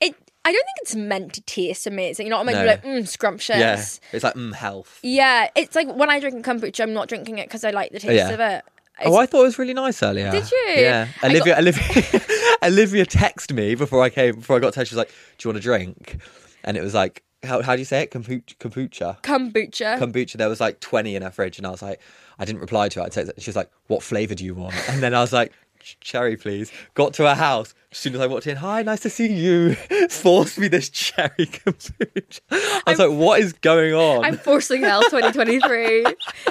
[0.00, 0.14] it.
[0.44, 2.26] I don't think it's meant to taste amazing.
[2.26, 2.62] You know what I mean?
[2.62, 2.66] No.
[2.66, 3.58] Like, mm, scrumptious.
[3.58, 4.98] Yeah, it's like mm, health.
[5.02, 8.00] Yeah, it's like when I drink kombucha, I'm not drinking it because I like the
[8.00, 8.30] taste Yeah.
[8.30, 8.64] of it.
[9.04, 10.30] Oh, I thought it was really nice earlier.
[10.30, 10.66] Did you?
[10.76, 11.08] Yeah.
[11.22, 12.20] I Olivia, Olivia,
[12.62, 14.84] Olivia texted me before I came, before I got to her.
[14.84, 16.18] She was like, "Do you want a drink?"
[16.64, 18.10] And it was like, how how do you say it?
[18.10, 18.56] Kombucha.
[18.58, 19.20] Kombucha.
[19.22, 19.98] kombucha.
[19.98, 20.32] Kombucha.
[20.34, 22.00] There was like twenty in her fridge, and I was like,
[22.38, 23.06] I didn't reply to her.
[23.06, 23.32] I texted.
[23.38, 25.52] She was like, "What flavour do you want?" And then I was like.
[26.00, 26.70] Cherry, please.
[26.94, 27.72] Got to her house.
[27.92, 29.74] As soon as I walked in, hi, nice to see you.
[30.10, 32.40] Forced me this cherry kombucha.
[32.50, 34.24] I was like, what is going on?
[34.24, 36.04] I'm forcing hell 2023,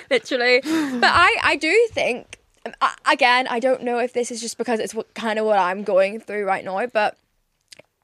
[0.10, 0.62] literally.
[0.62, 2.37] But I, I do think,
[3.06, 5.84] again, I don't know if this is just because it's what kind of what I'm
[5.84, 7.18] going through right now, but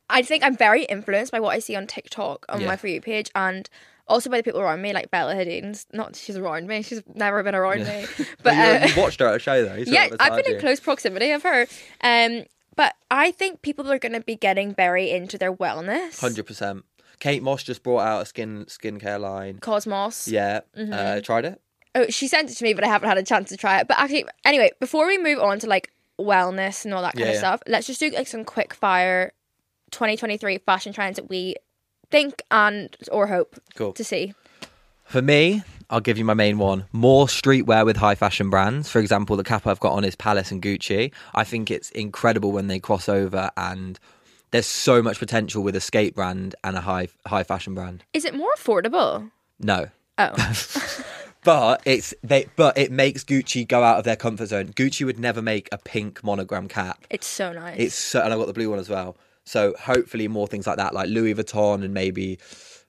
[0.10, 2.68] I think I'm very influenced by what I see on TikTok on Yeah.
[2.68, 3.70] my For You page and
[4.08, 5.86] also by the people around me, like Bella Hadid.
[5.94, 8.06] Not she's around me; she's never been around me.
[8.18, 9.76] But But you, uh, you watched her at a show though.
[9.76, 10.60] Yeah, I've been in you.
[10.60, 11.66] close proximity of her.
[12.02, 12.44] Um,
[12.76, 16.20] but I think people are going to be getting very into their wellness.
[16.20, 16.84] Hundred percent.
[17.20, 19.60] Kate Moss just brought out a skin skincare line.
[19.60, 20.30] Cosmoss.
[20.30, 20.92] Yeah, Mm-hmm.
[20.94, 21.62] uh, tried it.
[21.96, 23.88] Oh, she sent it to me, but I haven't had a chance to try it.
[23.88, 27.30] But actually, anyway, before we move on to like wellness and all that kind Yeah,
[27.30, 27.40] of yeah.
[27.40, 29.32] stuff, let's just do like some quick fire
[29.92, 31.56] 2023 fashion trends that we
[32.10, 33.94] think and or hope Cool.
[33.94, 34.34] to see.
[35.06, 36.86] For me, I'll give you my main one.
[36.92, 38.90] More streetwear with high fashion brands.
[38.90, 41.12] For example, the cap I've got on is Palace and Gucci.
[41.36, 44.00] I think it's incredible when they cross over and
[44.52, 48.04] there's so much potential with a skate brand and a high high fashion brand.
[48.14, 49.30] Is it more affordable?
[49.60, 49.88] No.
[50.18, 50.34] Oh,
[51.44, 54.68] But it's they but it makes Gucci go out of their comfort zone.
[54.70, 57.06] Gucci would never make a pink monogram cap.
[57.10, 57.76] it's so nice.
[57.80, 59.18] It's so, and I've got the blue one as well.
[59.46, 62.40] So hopefully more things like that, like Louis Vuitton and maybe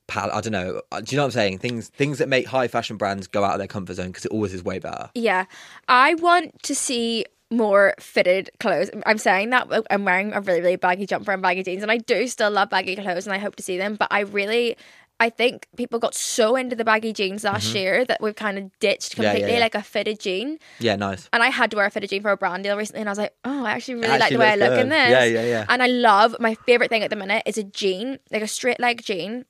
[0.07, 0.31] Pal.
[0.31, 0.83] I don't know.
[0.93, 1.59] Uh, Do you know what I'm saying?
[1.59, 4.31] Things things that make high fashion brands go out of their comfort zone because it
[4.33, 5.11] always is way better.
[5.15, 5.47] Yeah,
[5.89, 8.91] I want to see more fitted clothes.
[9.07, 11.99] I'm saying that I'm wearing a really really baggy jumper and baggy jeans, and I
[11.99, 13.97] do still love baggy clothes, and I hope to see them.
[13.97, 14.77] But I really.
[15.21, 18.71] I think people got so into the baggy jeans last year that we've kind of
[18.81, 19.23] ditched Mm-hmm.
[19.23, 19.61] Yeah, yeah, completely yeah.
[19.61, 20.59] like a fitted jean.
[20.81, 21.29] Yeah, nice.
[21.33, 23.13] And I had to wear a fitted jean for a brand deal recently, and I
[23.13, 25.11] was like, oh, I actually really like the way I look in this.
[25.11, 25.67] Yeah, yeah, yeah.
[25.69, 28.81] And I love my favorite thing at the minute is a jean, like a straight
[28.81, 29.45] leg jean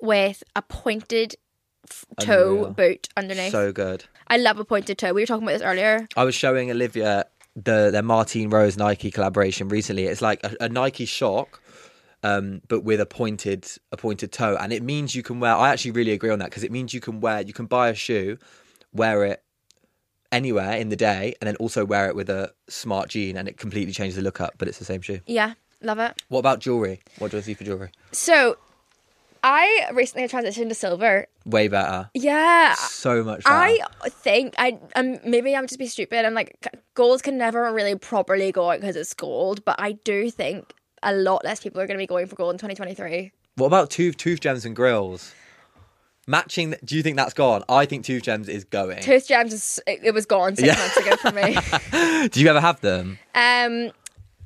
[0.00, 1.36] with a pointed
[1.88, 2.70] f- toe Unreal.
[2.72, 3.52] boot underneath.
[3.52, 4.04] So good.
[4.28, 5.12] I love a pointed toe.
[5.12, 6.06] We were talking about this earlier.
[6.16, 10.04] I was showing Olivia the their Martine Rose Nike collaboration recently.
[10.06, 11.46] It's like a, a Nike Shox,
[12.22, 15.54] um, but with a pointed a pointed toe, and it means you can wear.
[15.54, 17.40] I actually really agree on that because it means you can wear.
[17.42, 18.38] You can buy a shoe,
[18.92, 19.42] wear it
[20.30, 23.56] anywhere in the day, and then also wear it with a smart jean, and it
[23.58, 24.54] completely changes the look up.
[24.58, 25.20] But it's the same shoe.
[25.26, 26.22] Yeah, love it.
[26.28, 27.00] What about jewelry?
[27.18, 27.90] What do I see for jewelry?
[28.12, 28.56] So,
[29.42, 31.26] I recently transitioned to silver.
[31.44, 32.10] Way better.
[32.14, 33.56] Yeah, So much better.
[33.56, 36.56] I think I um maybe I'm just be stupid I'm like
[36.94, 41.12] gold can never really properly go out because it's gold, but I do think a
[41.12, 43.32] lot less people are going to be going for gold in 2023.
[43.56, 45.34] What about tooth tooth gems and grills?
[46.26, 46.74] Matching.
[46.84, 47.64] Do you think that's gone?
[47.68, 49.00] I think tooth gems is going.
[49.00, 50.76] Tooth gems, is, it, it was gone six Yeah.
[50.78, 52.28] months ago for me.
[52.28, 53.18] do you ever have them?
[53.34, 53.90] Um,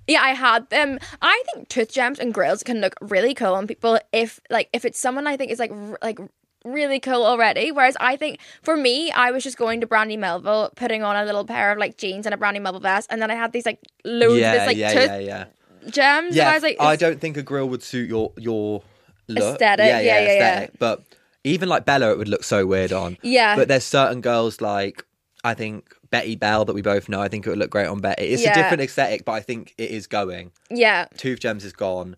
[0.09, 0.99] yeah, I had them.
[1.21, 4.85] I think tooth gems and grills can look really cool on people if like if
[4.85, 6.19] it's someone I think is like r- like
[6.65, 7.73] really cool already.
[7.73, 11.25] Whereas I think for me, I was just going to Brandy Melville, putting on a
[11.27, 13.67] little pair of like jeans and a Brandy Melville vest, and then I had these
[13.67, 15.45] like loads yeah, of this like yeah, tooth yeah, yeah.
[15.91, 16.35] Gems.
[16.37, 18.83] Yeah, I was like, I don't think a grill would suit your your
[19.29, 19.55] look.
[19.55, 20.67] Aesthetic, yeah, yeah, yeah.
[20.79, 21.03] But
[21.45, 23.19] even like Bella, it would look so weird on.
[23.23, 23.57] Yeah.
[23.57, 25.05] But there's certain girls like
[25.45, 27.21] I think Betty Bell that we both know.
[27.21, 28.25] I think it would look great on Betty.
[28.25, 28.53] It's Yeah.
[28.53, 30.53] a different aesthetic, but I think it is going.
[30.71, 31.07] yeah.
[31.17, 32.17] Tooth gems is gone.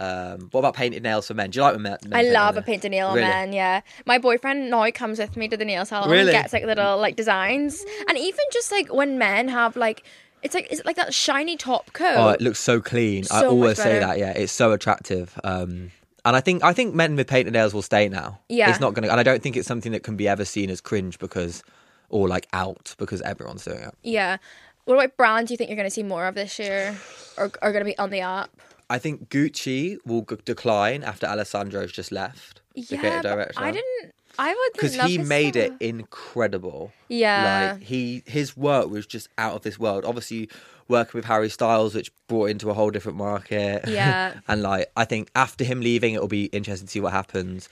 [0.00, 1.50] Um, what about painted nails for men?
[1.50, 1.96] Do you like when men?
[2.06, 3.26] men I paint love their- a painted nail on Really?
[3.28, 3.52] men.
[3.52, 6.32] Yeah, my boyfriend now comes with me to the nail salon Really?
[6.32, 10.04] and gets like little like designs, and even just like when men have like
[10.42, 12.14] It's like is it like that shiny top coat?
[12.16, 13.24] Oh, it looks so clean.
[13.30, 14.18] I So much always say that.
[14.18, 15.38] Yeah, it's so attractive.
[15.44, 15.90] Um,
[16.24, 18.38] and I think I think men with painted nails will stay now.
[18.48, 18.70] Yeah.
[18.70, 19.08] it's not gonna.
[19.08, 21.62] And I don't think it's something that can be ever seen as cringe because,
[22.10, 23.94] or like out because everyone's doing it.
[24.02, 24.36] yeah.
[24.84, 25.48] What about brands?
[25.48, 26.96] Do you think you're going to see more of this year,
[27.36, 28.48] or are going to be on the up?
[28.88, 32.62] I think Gucci will g- decline after Alessandro's just left.
[32.74, 33.46] the Yeah.
[33.58, 34.14] I didn't.
[34.38, 36.92] I would because he made it incredible.
[37.08, 37.72] Yeah.
[37.74, 40.04] like he his work was just out of this world.
[40.04, 40.48] Obviously,
[40.86, 43.86] working with Harry Styles, which brought into a whole different market.
[43.88, 44.34] Yeah.
[44.48, 47.68] and like I think after him leaving, it'll be interesting to see what happens.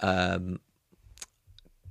[0.00, 0.58] Um,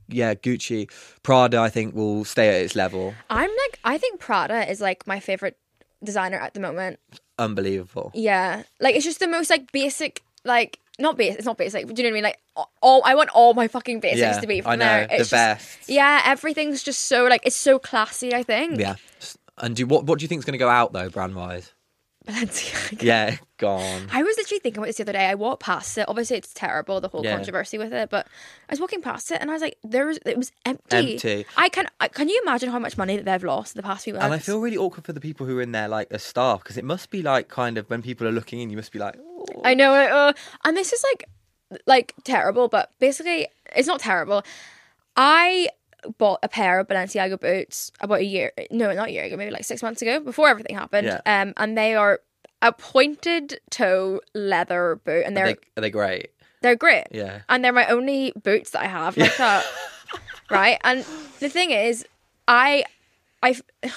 [0.09, 0.91] yeah, Gucci,
[1.23, 3.13] Prada, I think will stay at its level.
[3.29, 5.57] I'm like, I think Prada is like my favorite
[6.03, 6.99] designer at the moment.
[7.39, 8.11] Unbelievable.
[8.13, 11.37] Yeah, like it's just the most like basic, like not basic.
[11.39, 11.87] It's not basic.
[11.87, 12.23] Do you know what I mean?
[12.23, 15.07] Like all I want all my fucking basics Yeah, to be from I know there.
[15.07, 15.89] the just- best.
[15.89, 18.33] Yeah, everything's just so like it's so classy.
[18.33, 18.79] I think.
[18.79, 18.95] Yeah.
[19.57, 20.05] And do what?
[20.05, 21.73] What do you think is going to go out though, brand wise?
[22.31, 23.01] Balenciaga.
[23.03, 24.07] Yeah, gone.
[24.11, 25.25] I was literally thinking about this the other day.
[25.27, 26.05] I walked past it.
[26.07, 27.35] Obviously, it's terrible the whole Yeah.
[27.35, 28.09] controversy with it.
[28.09, 28.27] But
[28.69, 31.13] I was walking past it, and I was like, "There was it was empty.
[31.13, 31.45] Empty.
[31.57, 34.13] I can I, can you imagine how much money that they've lost the past few
[34.13, 34.25] months?
[34.25, 36.59] And I feel really awkward for the people who are in there, like as staff,
[36.63, 38.99] because it must be like kind of when people are looking in, you must be
[38.99, 40.33] like, "Oh." I know, uh,
[40.65, 41.25] and this is like,
[41.85, 44.43] like terrible, but basically, it's not terrible.
[45.15, 45.69] I
[46.17, 49.51] bought a pair of Balenciaga boots about a year, no, not a year ago, maybe
[49.51, 51.07] like six months ago, before everything happened.
[51.07, 51.41] Yeah.
[51.41, 52.19] Um, and they are
[52.61, 56.31] a pointed toe leather boot, and they're they, are they great?
[56.61, 57.07] they're great.
[57.11, 57.41] Yeah.
[57.49, 59.65] and they're my only boots that I have like that.
[60.49, 60.77] right?
[60.83, 61.05] And
[61.39, 62.05] the thing is,
[62.47, 62.83] I,
[63.43, 63.55] I,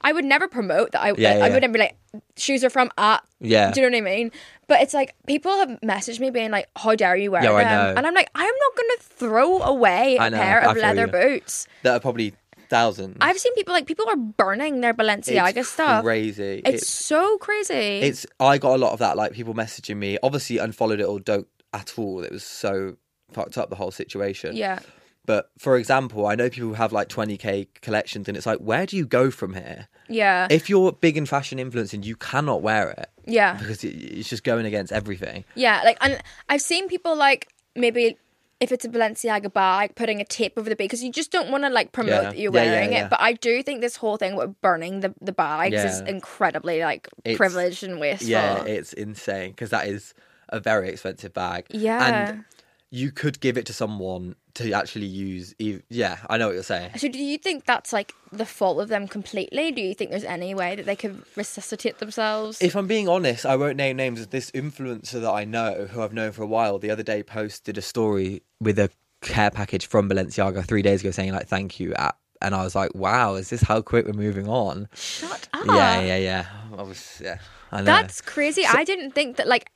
[0.00, 1.02] I would never promote that.
[1.02, 1.48] I, Yeah, I yeah.
[1.52, 1.96] would never be like,
[2.36, 3.22] shoes are from at.
[3.40, 3.70] Yeah.
[3.70, 4.32] Do you know what I mean?
[4.66, 7.96] But it's like people have messaged me being like, "How dare you wear I them?"
[7.96, 11.12] And I'm like, I'm not going to throw away a know, pair of leather you.
[11.12, 11.66] boots.
[11.84, 12.34] That are probably
[12.68, 13.16] thousands.
[13.22, 16.04] I've seen people like people are burning their Balenciaga it's stuff.
[16.04, 16.60] Crazy.
[16.66, 17.74] It's, so crazy.
[18.00, 20.18] it's I got a lot of that, like people messaging me.
[20.22, 22.22] Obviously, unfollowed it or don't at all.
[22.22, 22.96] It was so
[23.32, 24.54] fucked up the whole situation.
[24.56, 24.80] yeah,
[25.28, 28.86] But for example, I know people who have like 20k collections, and it's like, where
[28.86, 29.86] do you go from here?
[30.08, 33.58] yeah, If you're big in fashion influencing, you cannot wear it yeah.
[33.58, 35.44] because it, it's just going against everything.
[35.54, 38.16] Yeah, like and I've seen people like maybe
[38.58, 41.50] if it's a Balenciaga bag, putting a tape over the bag because you just don't
[41.50, 42.30] want to like promote Yeah.
[42.30, 43.04] that you're yeah, wearing yeah.
[43.04, 43.10] it.
[43.10, 47.06] But I do think this whole thing with burning the the bags is incredibly like
[47.24, 48.30] It's- privileged and wasteful.
[48.30, 50.14] Yeah, it's insane because that is
[50.48, 51.66] a very expensive bag.
[51.68, 52.02] Yeah.
[52.30, 52.44] and
[52.90, 55.54] you could give it to someone to actually use.
[55.60, 56.90] ev- Yeah, I know what you're saying.
[56.96, 59.72] so do you think that's like the fault of them completely?
[59.72, 62.60] Do you think there's any way that they could resuscitate themselves?
[62.60, 64.26] If I'm being honest, I won't name names.
[64.28, 67.78] This influencer that I know, who I've known for a while, the other day posted
[67.78, 68.90] a story with a
[69.20, 72.74] care package from Balenciaga three days ago saying like "thank you" at, and I was
[72.74, 75.66] like, "Wow, is this how quick we're moving on?" Shut up.
[75.66, 76.46] Yeah, yeah, yeah.
[76.76, 77.38] I was, yeah.
[77.72, 77.84] I know.
[77.84, 78.64] That's crazy.
[78.64, 79.70] I didn't think that like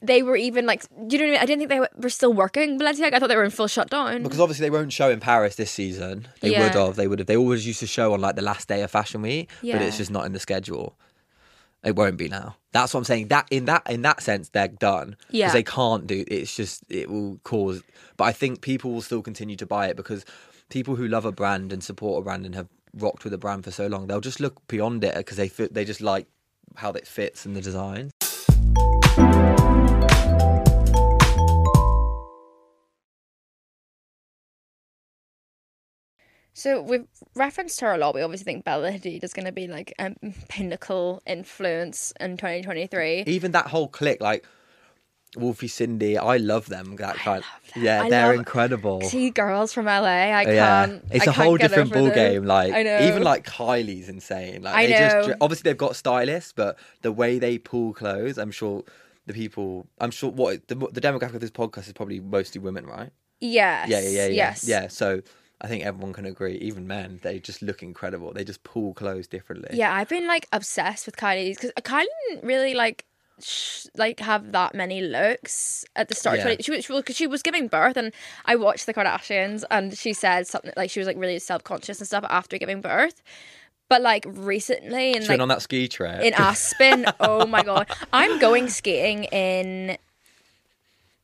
[0.00, 0.84] they were even like.
[1.08, 1.40] Do you know what I mean?
[1.42, 3.14] I didn't think they were, were still working Balenciaga.
[3.14, 4.22] I thought they were in full shutdown.
[4.22, 6.28] because obviously they won't show in Paris this season.
[6.40, 6.64] They Yeah.
[6.64, 6.96] would have.
[6.96, 7.26] They would have.
[7.26, 9.96] They always used to show on like the last day of Fashion Week, but it's
[9.96, 10.96] just not in the schedule.
[11.84, 12.56] It won't be now.
[12.72, 13.28] That's what I'm saying.
[13.28, 15.16] That in that in that sense, they're done.
[15.30, 15.46] Yeah.
[15.46, 16.24] Because they can't do.
[16.28, 17.82] It's just it will cause.
[18.16, 20.24] But I think people will still continue to buy it because
[20.70, 23.64] people who love a brand and support a brand and have rocked with a brand
[23.64, 25.48] for so long, they'll just look beyond it because they.
[25.48, 26.26] They just like
[26.76, 28.10] how it fits and the design.
[36.58, 38.14] So we've referenced her a lot.
[38.16, 40.12] We obviously think Bella Hadid is going to be like a
[40.48, 43.22] pinnacle influence in 2023.
[43.28, 44.44] Even that whole clique, like
[45.36, 46.96] Wolfie, Cindy, I love them.
[46.96, 47.44] That kind.
[47.74, 47.84] them.
[47.84, 49.02] Yeah, I they're love- incredible.
[49.02, 51.04] See girls from LA, I can't.
[51.12, 52.14] it's I a can't whole different ball them.
[52.14, 52.44] game.
[52.44, 53.06] Like I know.
[53.06, 54.62] even like Kylie's insane.
[54.62, 55.24] Like I they just know.
[55.26, 58.82] dre- obviously they've got stylists, but the way they pull clothes, I'm sure
[59.26, 62.84] the people, I'm sure what the, the demographic of this podcast is probably mostly women,
[62.84, 63.10] right?
[63.40, 64.26] yes, Yeah, yeah, yeah, yeah.
[64.32, 65.20] yes, Yeah, so
[65.60, 66.54] I think everyone can agree.
[66.56, 68.32] Even men, they just look incredible.
[68.32, 69.76] They just pull clothes differently.
[69.76, 73.04] Yeah, I've been like obsessed with Kylie's because Kylie didn't really like
[73.42, 76.38] sh- like have that many looks at the start.
[76.38, 76.56] Yeah.
[76.60, 78.12] She was she was, she was giving birth, and
[78.44, 81.98] I watched the Kardashians, and she said something like she was like really self conscious
[81.98, 83.22] and stuff after giving birth.
[83.88, 86.20] But like recently, and like on that ski trip.
[86.22, 87.06] in Aspen.
[87.20, 89.96] oh my god, I'm going skating in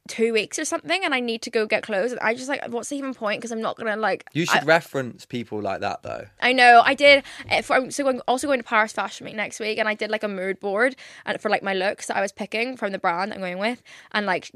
[0.09, 2.13] two weeks or something, and I need to go get clothes.
[2.13, 3.41] And I just like, what's the even point?
[3.41, 4.29] Because I'm not gonna like.
[4.33, 6.27] you I- should reference people like that though.
[6.41, 7.25] I know I did.
[7.51, 10.23] uh, For, I'm also going to Paris Fashion Week next week, and I did like
[10.23, 13.33] a mood board and for like my looks that I was picking from the brand
[13.33, 14.51] I'm going with, and like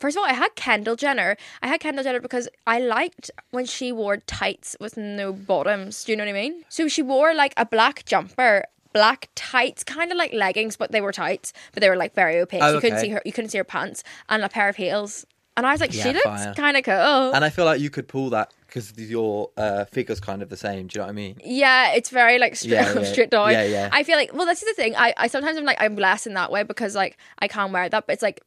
[0.00, 1.36] first of all, I had Kendall Jenner.
[1.62, 6.02] I had Kendall Jenner because I liked when she wore tights with no bottoms.
[6.04, 6.64] Do you know what I mean?
[6.68, 11.02] So she wore like a black jumper, black tights, kind of like leggings, but they
[11.02, 12.62] were tights, but they were like very opaque.
[12.62, 13.20] Oh, so you couldn't see her.
[13.26, 15.26] You couldn't see her pants and a pair of heels.
[15.56, 16.94] And I was like, she looks kind of cool.
[17.34, 20.56] And I feel like you could pull that because your uh, figure's kind of the
[20.56, 20.88] same.
[20.88, 21.36] Do you know what I mean?
[21.44, 23.04] Yeah, it's very like straight, Yeah, yeah.
[23.04, 23.52] straight down.
[23.52, 23.88] Yeah, yeah.
[23.92, 24.96] I feel like well, that's the thing.
[24.96, 27.88] I, I sometimes I'm like I'm blessed in that way because like I can't wear
[27.88, 28.42] that, but it's like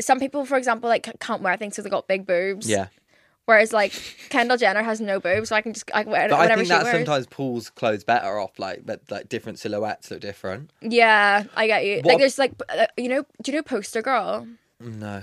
[0.00, 2.68] some people, for example, like can't wear things because they got big boobs.
[2.68, 2.86] Yeah.
[3.52, 3.92] Whereas like
[4.30, 6.38] Kendall Jenner has no boobs, so I can just I can wear it But I
[6.40, 6.96] whatever think she that wears.
[6.96, 10.70] sometimes pulls clothes better off, like but like different silhouettes look different.
[10.80, 11.96] Yeah, I get you.
[11.96, 14.46] What- Like there's like uh, you know, do you know Poster Girl?
[14.80, 15.22] No.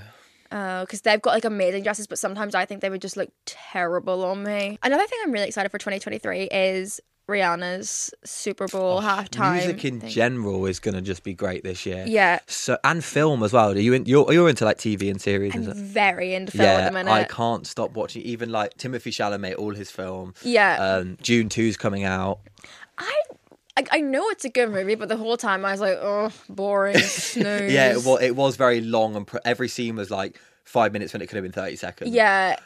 [0.51, 3.29] Oh, because they've got like amazing dresses, but sometimes I think they would just look
[3.45, 4.79] terrible on me.
[4.81, 9.51] Another thing I'm really excited for 2023 is Rihanna's Super Bowl halftime.
[9.51, 10.09] Oh, Music in thing.
[10.09, 12.03] general is going to just be great this year.
[12.07, 12.39] Yeah.
[12.47, 13.71] So and film as well.
[13.71, 15.55] Are you in, you're you're into like TV and series?
[15.55, 17.11] I'm very into film Yeah, at the minute.
[17.11, 18.21] I can't stop watching.
[18.23, 20.33] Even like Timothée Chalamet, all his film.
[20.43, 20.77] Yeah.
[20.83, 22.39] Um, Dune 2's coming out.
[22.97, 23.21] I,
[23.77, 26.31] I I know it's a good movie, but the whole time I was like, oh,
[26.49, 26.95] boring.
[27.35, 31.13] Yeah, it was, it was very long, and pr- every scene was like five minutes
[31.13, 32.11] when it could have been thirty seconds.
[32.11, 32.57] Yeah.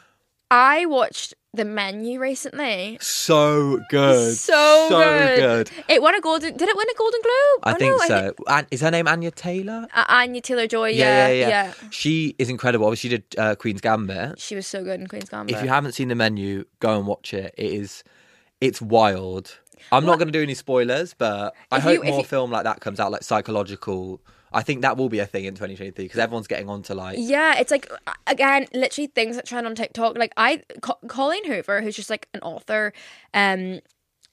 [0.50, 2.98] I watched The Menu recently.
[3.00, 5.36] so good, So, good.
[5.38, 5.70] good.
[5.88, 6.56] It won a golden.
[6.56, 7.60] Did it win a Golden Globe?
[7.62, 8.34] I Oh, think no, so.
[8.48, 9.86] and is her name Anya Taylor?
[9.94, 10.90] Uh, Anya Taylor Joy.
[10.90, 11.72] Yeah, yeah, yeah.
[11.90, 12.86] She is incredible.
[12.86, 14.38] Obviously, she did uh, Queen's Gambit.
[14.38, 15.56] She was so good in Queen's Gambit.
[15.56, 17.54] If you haven't seen the menu, go and watch it.
[17.56, 18.04] It is,
[18.60, 19.58] it's wild.
[19.92, 22.50] I'm not going to do any spoilers, but I If hope you- more you- film
[22.50, 24.20] like that comes out, like psychological.
[24.54, 27.58] I think that will be a thing in 2023 because everyone's getting onto like Yeah,
[27.58, 27.90] it's like
[28.26, 30.16] again, literally things that trend on TikTok.
[30.16, 32.92] Like I, Co- Colleen Hoover, who's just like an author,
[33.34, 33.80] um,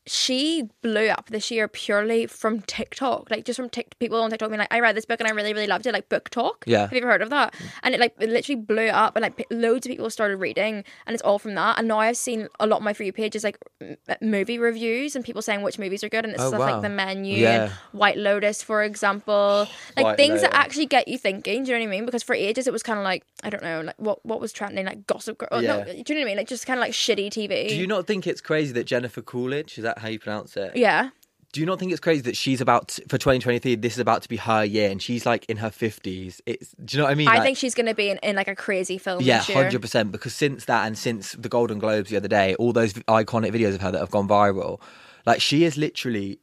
[0.08, 3.30] she blew up this year purely from TikTok.
[3.30, 5.32] Like just from Tik people on TikTok being like, I read this book and I
[5.32, 5.94] really, really loved it.
[5.94, 6.64] Like BookTok.
[6.66, 6.82] Yeah.
[6.82, 7.54] have you ever heard of that?
[7.54, 7.66] Mm.
[7.84, 10.84] And it like it literally blew up and like p- loads of people started reading,
[11.06, 11.78] and it's all from that.
[11.78, 15.24] And now I've seen a lot of my free pages like m- movie reviews and
[15.24, 16.74] people saying which movies are good, and it's Oh, stuff wow.
[16.74, 17.64] like The Menu Yeah.
[17.64, 19.68] and White Lotus, for example.
[19.98, 21.64] Like White things that actually get you thinking.
[21.64, 22.06] Do you know what I mean?
[22.06, 24.52] Because for ages it was kind of like I don't know, like what what was
[24.54, 25.50] trending, like Gossip Girl.
[25.52, 25.84] No, Yeah.
[25.84, 26.38] do you know what I mean?
[26.38, 27.68] Like just kind of like shitty TV.
[27.70, 30.75] Do you not think it's crazy that Jennifer Coolidge is that how you pronounce it?
[30.75, 31.10] Yeah.
[31.54, 33.75] Do you not think it's crazy that she's about to, for 2023?
[33.75, 36.39] This is about to be her year, and she's like in her 50s.
[36.45, 37.27] It's do you know what I mean?
[37.27, 39.21] I Like- think she's going to be in, in like a crazy film.
[39.21, 40.13] Yeah, hundred percent.
[40.13, 43.75] Because since that, and since the Golden Globes the other day, all those iconic videos
[43.75, 44.80] of her that have gone viral,
[45.25, 46.39] like she is literally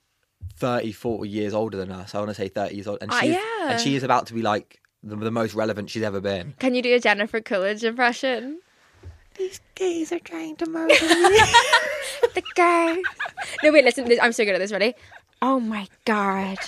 [0.57, 2.15] 30, 40 years older than us.
[2.15, 3.71] I want to say thirty years old, and Ah, she's yeah.
[3.71, 6.53] and she is about to be like the, the most relevant she's ever been.
[6.59, 8.61] Can you do a Jennifer Coolidge impression?
[9.39, 11.41] These gays are trying to murder me.
[12.35, 13.05] The gays.
[13.63, 14.11] no, wait, listen.
[14.21, 14.73] I'm so good at this.
[14.73, 14.95] Ready?
[15.41, 16.59] Oh my god.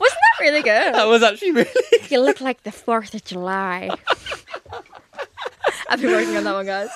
[0.00, 0.94] Wasn't that really good?
[0.94, 1.70] that was actually really.
[1.90, 2.10] Good.
[2.10, 3.90] You look like the Fourth of July.
[5.88, 6.88] I've been working on that one, guys.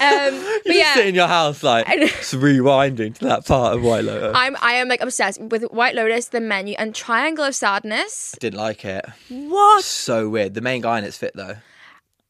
[0.00, 3.82] Um, You but yeah, sit in your house like just rewinding to that part of
[3.82, 4.32] White Lotus.
[4.34, 8.34] I'm I am like obsessed with White Lotus, the menu, and Triangle of Sadness.
[8.40, 9.04] Didn't like it.
[9.28, 9.84] What?
[9.84, 10.54] So weird.
[10.54, 11.56] The main guy in it's fit though.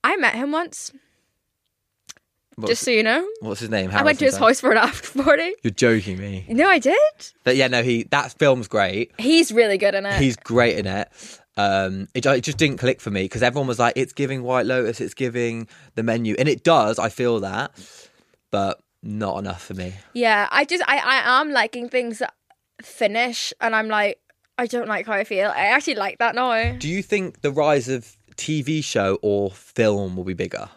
[0.04, 0.92] I met him once,
[2.58, 3.24] What's, just so you know.
[3.38, 3.90] what's his name?
[3.92, 5.54] I went to his house for an after party.
[5.62, 6.44] You're joking me.
[6.48, 6.98] No, I did.
[7.44, 9.12] But yeah, no, he that film's great.
[9.16, 10.20] He's really good in it.
[10.20, 11.08] He's great in it.
[11.56, 14.66] Um, it, it just didn't click for me because everyone was like, "It's giving White
[14.66, 16.98] Lotus, it's giving the menu," and it does.
[16.98, 17.70] I feel that,
[18.50, 19.94] but not enough for me.
[20.12, 22.34] yeah, I just I I am liking things that
[22.82, 24.18] finish, and I'm like
[24.58, 25.48] I don't like how I feel.
[25.48, 26.72] I actually like that now.
[26.72, 30.68] Do you think the rise of TV show or film will be bigger?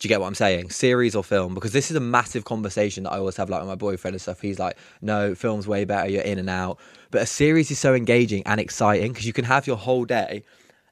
[0.00, 0.70] Do you get what I'm saying?
[0.70, 1.54] Series or film?
[1.54, 4.20] Because this is a massive conversation that I always have like with my boyfriend and
[4.20, 4.40] stuff.
[4.40, 6.80] He's like, no, film's way better, you're in and out.
[7.10, 10.42] But a series is so engaging and exciting because you can have your whole day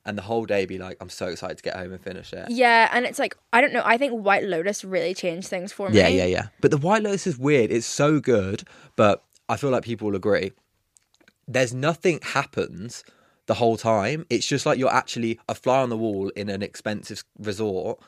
[0.04, 2.50] and the whole day be like, I'm so excited to get home and finish it.
[2.50, 3.82] Yeah, and it's like I don't know.
[3.82, 5.96] I think White Lotus really changed things for me.
[5.96, 6.48] Yeah, yeah, yeah.
[6.60, 7.72] But the White Lotus is weird.
[7.72, 10.52] It's so good, but I feel like people will agree.
[11.46, 13.04] There's nothing happens
[13.46, 14.26] the whole time.
[14.28, 17.98] It's just like you're actually a fly on the wall in an expensive resort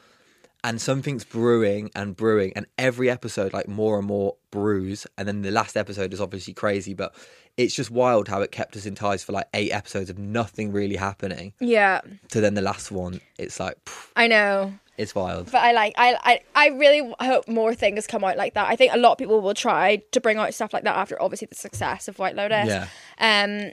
[0.63, 5.43] and something's brewing and brewing and every episode like more and more brews and then
[5.43, 7.15] the last episode is obviously crazy but
[7.57, 10.73] it's just wild how it kept us in ties for like eight episodes of nothing
[10.73, 14.73] really happening Yeah, to then the last one it's like pff, I know.
[14.97, 18.55] it's wild But I like I, I I really hope more things come out like
[18.55, 18.69] that.
[18.69, 21.21] I think a lot of people will try to bring out stuff like that after
[21.21, 22.67] obviously the success of White Lotus.
[22.69, 23.73] yeah Um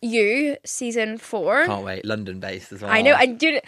[0.00, 1.64] you season four.
[1.66, 3.62] can't wait london based as well I know, and dude,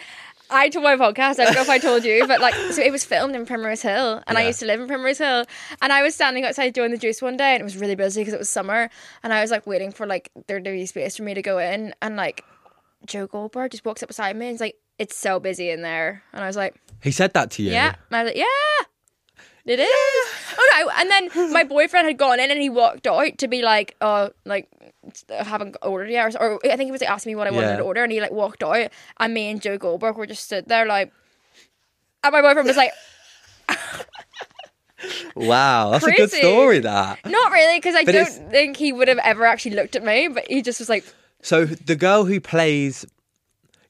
[0.49, 1.39] I told my podcast.
[1.39, 3.81] I don't know if I told you, but like, so it was filmed in Primrose
[3.81, 5.45] Hill, and I used to live in Primrose Hill,
[5.81, 8.21] and I was standing outside doing the juice one day, and it was really busy
[8.21, 8.89] because it was summer,
[9.23, 11.57] and I was like waiting for like there to be space for me to go
[11.57, 12.43] in, and like
[13.05, 16.23] Joe Goldberg just walks up beside me and he's like, it's so busy in there.
[16.33, 17.71] And I was like, He said that to you.
[17.71, 17.93] yeah.
[18.09, 18.85] And I was like, yeah.
[19.67, 19.87] It is.
[20.57, 20.91] Oh no!
[20.97, 24.31] And then my boyfriend had gone in and he walked out to be like, "Oh,
[24.45, 24.69] like
[25.29, 27.51] I haven't ordered yet," or, or I think he was like, asking me what I
[27.51, 27.77] wanted Yeah.
[27.77, 28.89] to order, and he like walked out,
[29.19, 31.11] and me and Joe Goldberg were just stood there like,
[32.23, 32.91] and my boyfriend was like,
[35.35, 36.79] Wow, that's a good story.
[36.79, 37.19] That.
[37.25, 40.03] "Not really," because I But don't it's- think he would have ever actually looked at
[40.03, 41.05] me, but he just was like,
[41.43, 43.05] So the girl who plays,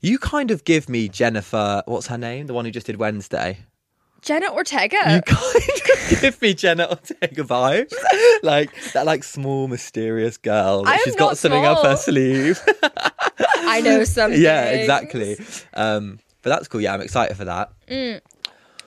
[0.01, 1.81] you kind of give me Jennifer.
[1.85, 2.47] What's her name?
[2.47, 3.59] The one who just did Wednesday.
[4.27, 7.93] "Jenna Ortega." You kind of give me Jenna Ortega vibes,
[8.43, 10.83] like that, like small mysterious girl.
[10.83, 12.59] That I am she's got something up her sleeve.
[13.59, 14.41] I know something.
[14.49, 15.37] yeah, exactly.
[15.73, 16.81] Um, but that's cool.
[16.81, 17.71] Yeah, I'm excited for that.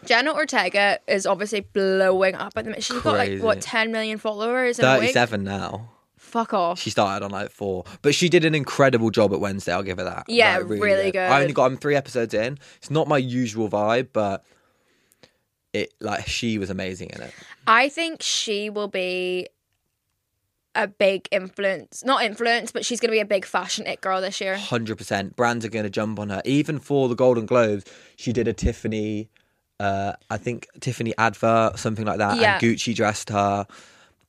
[0.07, 2.85] Jenna Ortega is obviously blowing up at the minute.
[2.85, 4.85] She's got like what 10 million followers in.
[4.85, 5.91] Thirty-seven now.
[6.17, 6.79] Fuck off.
[6.79, 9.73] She started on like four, but she did an incredible job at Wednesday.
[9.73, 10.25] I'll give her that.
[10.29, 11.13] Yeah, Like, really did.
[11.15, 11.29] good.
[11.31, 12.57] I only got I'm three episodes in.
[12.77, 14.45] It's not my usual vibe, but
[15.73, 17.33] it like she was amazing in it.
[17.67, 19.49] I think she will be
[20.75, 22.05] a big influence.
[22.05, 24.57] Not influence, but she's going to be a big fashion it girl this year.
[24.57, 25.37] Hundred percent.
[25.37, 26.43] Brands are going to jump on her.
[26.45, 27.85] Even for the Golden Globes,
[28.17, 29.29] she did a Tiffany.
[29.81, 32.55] Uh, I think Tiffany advert, something like that, Yeah.
[32.55, 33.67] and Gucci dressed her,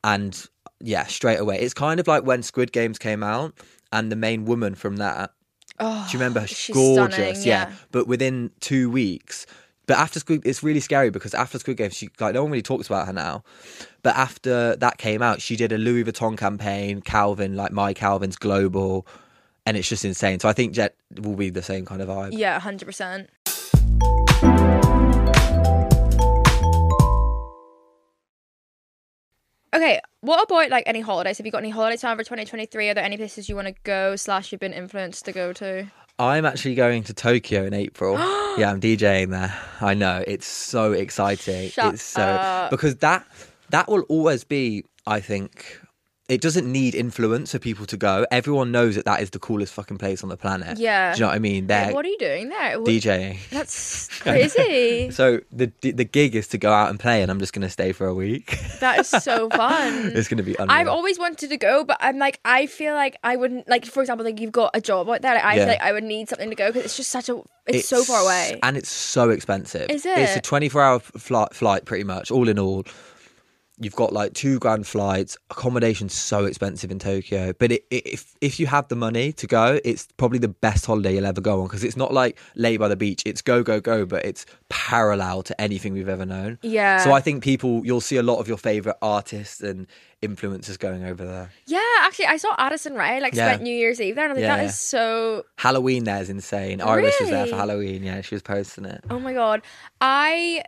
[0.03, 0.47] and
[0.79, 1.59] yeah, straight away.
[1.59, 3.53] It's kind of like when Squid Games came out,
[3.91, 5.31] and the main woman from that
[5.79, 6.45] Oh, Do you remember?
[6.47, 7.69] she's Gorgeous, stunning, yeah.
[7.69, 7.73] yeah.
[7.91, 9.45] But within two weeks,
[9.91, 12.61] but after Squid, it's really scary because after Squid Game, she like no one really
[12.61, 13.43] talks about her now.
[14.03, 18.37] But after that came out, she did a Louis Vuitton campaign, Calvin, like my Calvin's
[18.37, 19.05] global,
[19.65, 20.39] and it's just insane.
[20.39, 22.29] So I think Jet will be the same kind of vibe.
[22.31, 23.27] Yeah, 100%.
[29.73, 31.37] Okay, what about like any holidays?
[31.37, 32.87] Have you got any holidays planned for 2023?
[32.87, 35.91] Are there any places you want to go slash you've been influenced to go to?
[36.22, 38.13] I'm actually going to Tokyo in April.
[38.57, 39.57] yeah, I'm DJing there.
[39.82, 41.72] I know it's so exciting.
[41.72, 42.69] Shut it's so up.
[42.69, 43.26] because that
[43.69, 44.86] that will always be.
[45.07, 45.82] I think
[46.32, 48.25] it doesn't need influence for people to go.
[48.32, 50.77] Everyone knows that that is the coolest fucking place on the planet.
[50.79, 51.11] Yeah.
[51.13, 51.67] do you know what I mean?
[51.67, 52.79] They're Like, what are you doing there?
[52.79, 53.38] Wh- DJing.
[53.49, 55.11] That's crazy.
[55.11, 57.69] So the the gig is to go out and play, and I'm just going to
[57.69, 58.57] stay for a week.
[58.79, 60.11] that is so fun.
[60.15, 60.71] it's going to be unreal.
[60.71, 63.86] I've always wanted to go, but I'm like, I feel like I wouldn't like.
[63.86, 65.36] For example, like you've got a job out there.
[65.36, 65.59] Like, I Yeah.
[65.65, 67.41] feel like I would need something to go because it's just such a.
[67.67, 68.59] It's, so far away.
[68.63, 69.89] and it's so expensive.
[69.89, 70.17] Is it?
[70.17, 72.32] It's a 24 hour flight, flight, pretty much.
[72.32, 72.86] All in all,
[73.82, 75.38] you've got like two grand flights.
[75.49, 79.47] Accommodation's so expensive in Tokyo, but it, it, if if you have the money to
[79.47, 82.77] go, it's probably the best holiday you'll ever go on because it's not like lay
[82.77, 83.23] by the beach.
[83.25, 86.59] It's go go go, but it's parallel to anything we've ever known.
[86.61, 86.99] Yeah.
[86.99, 89.88] So I think people, you'll see a lot of your favorite artists and
[90.21, 91.49] influencers going over there.
[91.65, 93.47] yeah, actually, I saw Addison Rae like Yeah.
[93.49, 94.69] spent New Year's Eve there, and I was like, Yeah, that yeah.
[94.69, 95.43] is so.
[95.57, 96.79] Halloween there is insane.
[96.82, 98.03] Iris was there for Halloween.
[98.03, 99.03] Yeah, she was posting it.
[99.09, 99.63] Oh my god,
[99.99, 100.63] I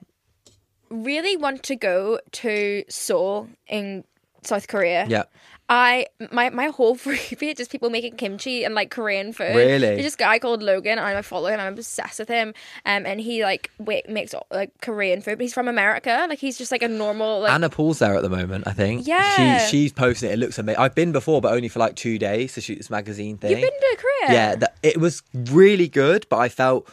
[0.94, 4.04] really want to go to Seoul in
[4.44, 5.06] South Korea.
[5.08, 5.24] Yeah.
[5.70, 9.56] I my my whole free page is people making kimchi and like Korean food.
[9.56, 9.80] Really?
[9.80, 11.60] There's this guy called Logan, and I follow him.
[11.60, 12.54] I'm obsessed with him.
[12.86, 16.26] Um, and he like wait, makes like Korean food, but he's from America.
[16.28, 17.52] Like he's just like a normal like.
[17.54, 19.08] Anna Paul's there at the moment, I think.
[19.08, 19.66] Yeah.
[19.66, 20.34] She, she's posting it.
[20.34, 20.82] It looks amazing.
[20.82, 23.52] I've been before, but only for like two days to shoot this magazine thing.
[23.52, 24.34] You've been to Korea?
[24.34, 26.90] Yeah, that, it was really good, but I felt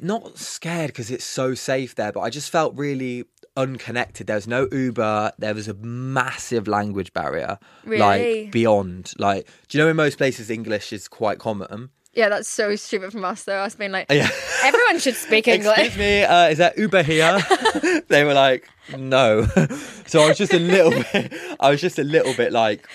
[0.00, 3.24] not scared because it's so safe there, but I just felt really
[3.56, 4.26] unconnected.
[4.26, 5.32] There was no Uber.
[5.38, 7.58] There was a massive language barrier.
[7.84, 8.42] Really?
[8.44, 9.12] Like beyond.
[9.18, 11.90] Like, do you know in most places English is quite common?
[12.12, 13.58] Yeah, that's so stupid from us though.
[13.58, 14.30] Us being like, Yeah.
[14.62, 15.78] everyone should speak English.
[15.78, 17.38] Excuse me, uh, is that Uber here?
[18.08, 19.44] they were like, no.
[20.06, 22.88] so I was just a little bit, I was just a little bit like,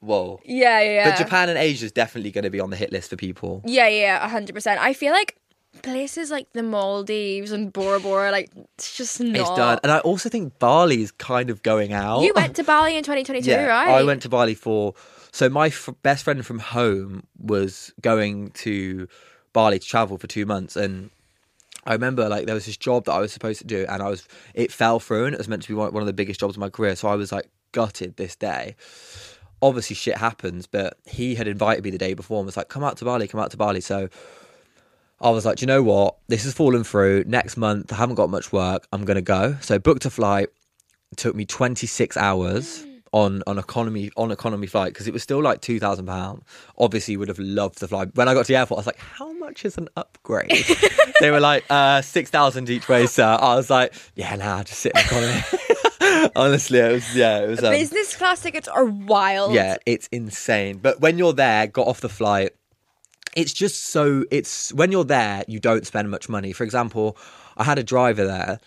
[0.00, 0.40] whoa.
[0.44, 1.10] Yeah, yeah.
[1.10, 3.62] But Japan and Asia is definitely going to be on the hit list for people.
[3.66, 4.80] Yeah, yeah, hundred percent.
[4.80, 5.37] I feel like
[5.82, 9.36] places like the Maldives and Bora Bora, like it's just not.
[9.36, 9.78] It's done.
[9.82, 12.22] And I also think Bali's kind of going out.
[12.22, 13.88] You went to Bali in 2022, yeah, right?
[13.88, 14.94] I went to Bali for.
[15.32, 19.08] So my f- best friend from home was going to
[19.52, 21.10] Bali to travel for two months, and
[21.84, 24.08] I remember like there was this job that I was supposed to do, and I
[24.08, 26.40] was it fell through, and it was meant to be one, one of the biggest
[26.40, 26.94] jobs of my career.
[26.96, 28.76] So I was like gutted this day.
[29.60, 32.84] Obviously, shit happens, but he had invited me the day before and was like, "Come
[32.84, 34.08] out to Bali, come out to Bali." So
[35.20, 36.16] I was like, you know what?
[36.28, 37.24] This has fallen through.
[37.26, 38.86] Next month, I haven't got much work.
[38.92, 39.56] I'm gonna go.
[39.60, 40.48] So booked a flight.
[41.10, 45.42] It took me 26 hours on on economy on economy flight because it was still
[45.42, 46.42] like two thousand pound.
[46.76, 48.14] Obviously, would have loved the flight.
[48.14, 50.50] When I got to the airport, I was like, "How much is an upgrade?"
[51.20, 53.38] they were like, uh, six thousand each way, sir.
[53.40, 55.42] I was like, "Yeah, nah, just sit in economy."
[56.36, 57.62] Honestly, it was yeah, it was.
[57.64, 59.54] Um, Business class tickets are wild.
[59.54, 60.78] yeah, it's insane.
[60.78, 62.52] But when you're there, got off the flight,
[63.38, 66.52] it's just so it's when you're there you don't spend much money.
[66.52, 67.16] For example
[67.56, 68.60] i had a driver there.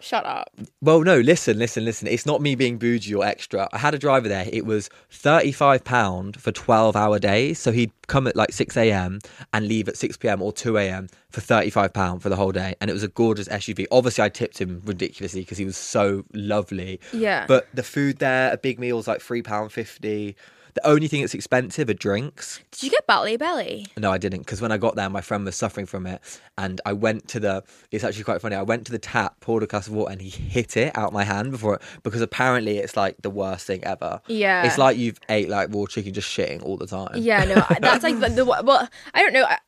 [0.00, 0.48] Shut up.
[0.80, 2.06] well no listen listen listen.
[2.06, 3.68] It's not me being bougie or extra.
[3.72, 4.46] I had a driver there.
[4.52, 7.58] It was 35 pound for 12 hour days.
[7.58, 9.18] So he'd come at like 6 a.m
[9.52, 12.74] and leave at 6 p.m or 2 a.m for 35 pound for the whole day.
[12.80, 16.24] And it was a gorgeous suv obviously i tipped him ridiculously because he was so
[16.32, 17.00] lovely.
[17.12, 17.46] Yeah.
[17.46, 20.36] but the food there a big meal was like 3 pound 50
[20.78, 23.86] the only thing that's expensive are drinks Did you get Bali Belly?
[23.96, 26.20] no, I didn't because when I got there, my friend was suffering from it,
[26.56, 27.64] and I went to the.
[27.90, 28.54] It's actually quite funny.
[28.54, 31.12] I went to the tap, poured a glass of water, and he hit it out
[31.12, 34.20] my hand before it because apparently it's like the worst thing ever.
[34.28, 34.64] Yeah.
[34.64, 37.10] it's like you've ate like raw chicken, just shitting all the time.
[37.16, 39.44] Yeah, no, that's like the, the well, I don't know.
[39.44, 39.58] I,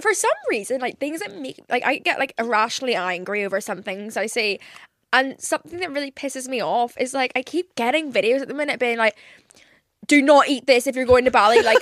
[0.00, 3.82] for some reason, like things that make like I get like irrationally angry over some
[3.82, 4.60] things I see,
[5.12, 8.54] and something that really pisses me off is like I keep getting videos at the
[8.54, 9.16] minute being like,
[10.06, 11.78] "Do not eat this if you're going to Bali." Like,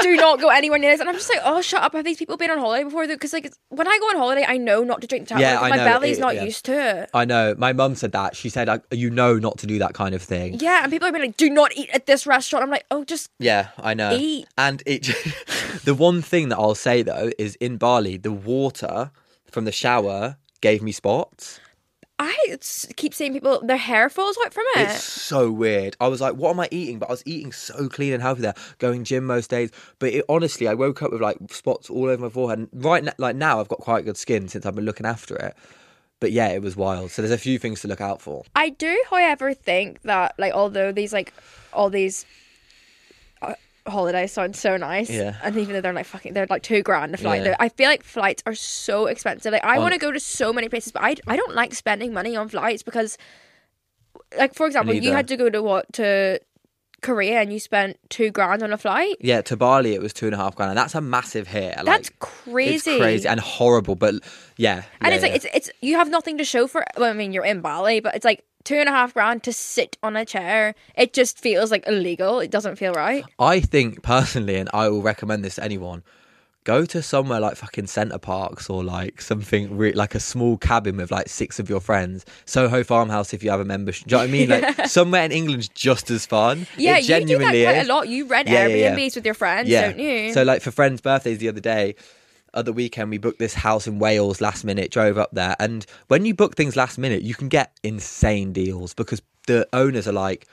[0.00, 1.00] do not go anywhere near this.
[1.00, 3.06] And I'm just like, "Oh, shut up!" Have these people been on holiday before?
[3.06, 5.40] Because like it's- when I go on holiday, I know not to drink the tap
[5.40, 5.68] Yeah, water.
[5.70, 6.44] My know, belly's it- not yeah.
[6.44, 7.10] used to it.
[7.14, 7.54] I know.
[7.58, 8.36] My mum said that.
[8.36, 11.06] She said, I- "You know not to do that kind of thing." Yeah, and people
[11.06, 13.94] have been like, "Do not eat at this restaurant." I'm like, "Oh, just Yeah, I
[13.94, 14.12] know.
[14.16, 14.46] Eat.
[14.58, 15.02] And it,
[15.84, 19.10] the one thing that I'll say though is in Bali, the water
[19.50, 21.60] from the shower gave me spots.
[22.18, 22.56] I
[22.96, 25.96] keep seeing people their hair falls out from it." It's so weird.
[26.00, 26.98] I was like, what am I eating?
[26.98, 29.70] But I was eating so clean and healthy there, going gym most days.
[29.98, 32.58] But it, honestly, I woke up with like spots all over my forehead.
[32.58, 35.36] And right now, like now, I've got quite good skin since I've been looking after
[35.36, 35.54] it.
[36.18, 37.10] But yeah, it was wild.
[37.10, 38.44] So there's a few things to look out for.
[38.54, 41.34] I do, however, think that like although these like
[41.72, 42.24] all these
[43.86, 45.36] holidays sound so nice, Yeah.
[45.42, 47.44] and even though they're like fucking, they're like two grand a flight.
[47.44, 47.56] Yeah.
[47.58, 49.52] I feel like flights are so expensive.
[49.52, 52.12] Like I want to go to so many places, but I I don't like spending
[52.12, 53.18] money on flights because,
[54.36, 56.40] like for example, you had to go to what to
[57.02, 59.16] Korea and you spent two grand on a flight.
[59.20, 61.76] Yeah, to Bali, it was two and a half grand, and that's a massive hit.
[61.76, 62.92] Like, That's crazy.
[62.92, 64.14] It's crazy and horrible, but
[64.56, 64.82] yeah.
[65.00, 65.36] And yeah, it's like yeah.
[65.36, 66.84] it's it's you have nothing to show for.
[66.96, 69.52] Well, I mean, you're in Bali, but it's like two and a half grand to
[69.54, 70.74] sit on a chair.
[70.94, 72.40] It just feels like illegal.
[72.40, 73.24] It doesn't feel right.
[73.38, 76.02] I think personally, and I will recommend this to anyone.
[76.64, 80.96] Go to somewhere like fucking Center Parcs or like something re- like a small cabin
[80.96, 82.26] with like six of your friends.
[82.44, 84.08] Soho Farmhouse if you have a membership.
[84.08, 84.76] Do you know what I mean?
[84.76, 86.66] Like somewhere in England's just as fun.
[86.76, 87.88] Yeah, it you do that genuinely quite is.
[87.88, 88.08] a lot.
[88.08, 89.10] You rent Yeah, yeah, Airbnbs yeah.
[89.14, 89.82] with your friends, Yeah.
[89.92, 90.32] don't you?
[90.32, 91.94] So like for friends' birthdays the other day,
[92.56, 96.24] other weekend we booked this house in Wales last minute, drove up there, and when
[96.24, 100.46] you book things last minute, you can get insane deals because the owners are like,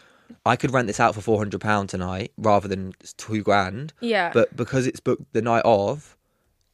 [0.46, 3.94] I could rent this out for four hundred pound tonight rather than two grand.
[4.02, 4.32] Yeah.
[4.34, 6.18] But because it's booked the night of,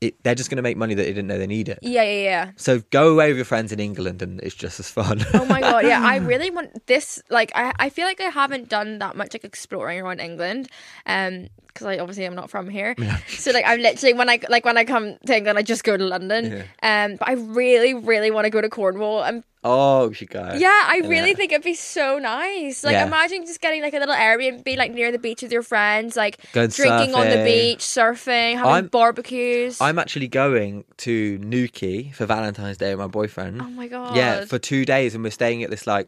[0.01, 1.79] it, they're just going to make money that they didn't know they needed.
[1.81, 2.51] yeah, yeah, yeah.
[2.55, 5.25] So go away with your friends in England, and it's just as fun.
[5.33, 6.01] Oh my god, yeah.
[6.01, 7.21] I really want this.
[7.29, 10.69] Like, I, I feel like I haven't done that much like exploring around England,
[11.05, 12.95] um, because I obviously I'm not from here.
[13.29, 15.95] So like, I'm literally when I like when I come to England, I just go
[15.97, 16.63] to London.
[16.83, 19.23] Um, but I really, really want to go to Cornwall.
[19.23, 20.51] And oh, we should go.
[20.57, 21.35] yeah, I really Yeah.
[21.35, 22.83] think it'd be so nice.
[22.83, 23.05] Like, Yeah.
[23.07, 26.37] imagine just getting like a little Airbnb like near the beach with your friends, like
[26.53, 29.79] drinking on the beach, surfing, having I'm- barbecues.
[29.81, 33.61] I'm actually going to Newquay for Valentine's Day with my boyfriend.
[33.61, 34.15] oh my god.
[34.15, 36.07] Yeah, for two days, and we're staying at this like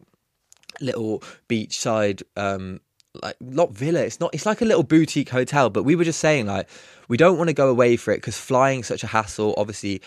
[0.79, 2.79] little beachside, um,
[3.21, 4.01] like not villa.
[4.01, 4.33] It's not.
[4.33, 5.69] It's like a little boutique hotel.
[5.69, 6.69] But we were just saying like
[7.07, 9.53] we don't want to go away for it because flying's such a hassle.
[9.57, 10.01] Obviously,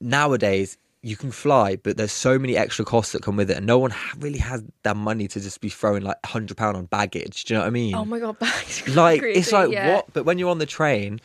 [0.00, 3.66] nowadays you can fly, but there's so many extra costs that come with it, and
[3.66, 6.86] no one ha- really has that money to just be throwing like hundred pound on
[6.86, 7.44] baggage.
[7.44, 7.94] Do you know what I mean?
[7.94, 8.88] Oh my god, bags.
[8.88, 9.96] like crazy, it's like yeah.
[9.96, 10.12] what?
[10.12, 11.20] But when you're on the train.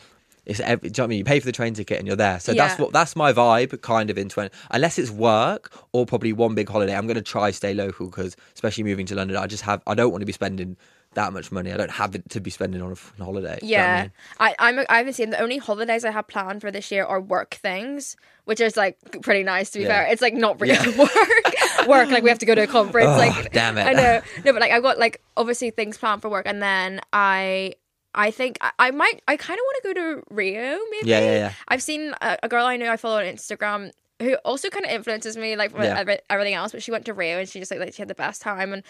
[0.50, 1.18] It's every, do you know what I mean?
[1.20, 2.40] You pay for the train ticket and you're there.
[2.40, 4.50] So that's what that's my vibe, kind of in twenty.
[4.72, 8.36] Unless it's work or probably one big holiday, I'm going to try stay local because,
[8.56, 10.76] especially moving to London, I just have I don't want to be spending
[11.16, 11.72] that much money.
[11.74, 13.58] I don't have it to be spending on a holiday.
[13.62, 14.08] Do you know I Yeah?
[14.40, 14.86] I, I'm.
[14.90, 18.16] I haven't seen the only holidays I have planned for this year are work things,
[18.46, 20.04] which is like pretty nice to be Yeah.
[20.04, 20.12] fair.
[20.12, 20.98] It's like not really Yeah.
[20.98, 21.88] work.
[21.88, 23.10] work like we have to go to a conference.
[23.10, 23.84] Oh, like damn it.
[23.88, 24.22] I know.
[24.46, 27.74] No, but like I've got like obviously things planned for work, and then I.
[28.16, 29.22] I think I, I might.
[29.28, 30.78] I kind of want to go to Rio.
[30.92, 31.10] Maybe.
[31.10, 31.54] Yeah, yeah, yeah.
[31.68, 34.92] I've seen a, a girl I know I follow on Instagram who also kind of
[34.92, 35.98] influences me like Yeah.
[35.98, 36.72] every- everything else.
[36.72, 38.74] But she went to Rio and she just like, like she had the best time
[38.74, 38.84] and.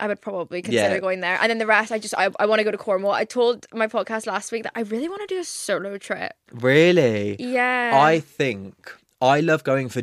[0.00, 0.98] I would probably consider Yeah.
[0.98, 3.12] going there, and then the rest, I just I, I want to go to Cornwall.
[3.12, 6.32] I told my podcast last week that I really want to do a solo trip.
[6.50, 7.36] Really?
[7.38, 10.02] Yeah, I think I love going for.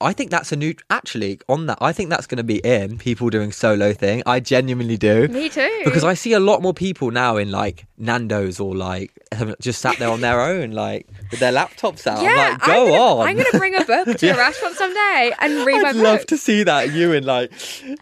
[0.00, 0.74] I think that's a new.
[0.90, 4.22] Actually, on that, I think that's going to be in people doing solo thing.
[4.26, 5.26] I genuinely do.
[5.28, 5.82] Me too.
[5.84, 9.12] Because I see a lot more people now in like Nando's or like
[9.58, 12.22] just sat there on their own, like with their laptops out.
[12.22, 13.28] yeah, I'm like, go I'm gonna, on.
[13.28, 16.00] I'm gonna bring a book to a restaurant someday and read my book.
[16.00, 16.92] I'd love to see that.
[16.92, 17.50] You in like,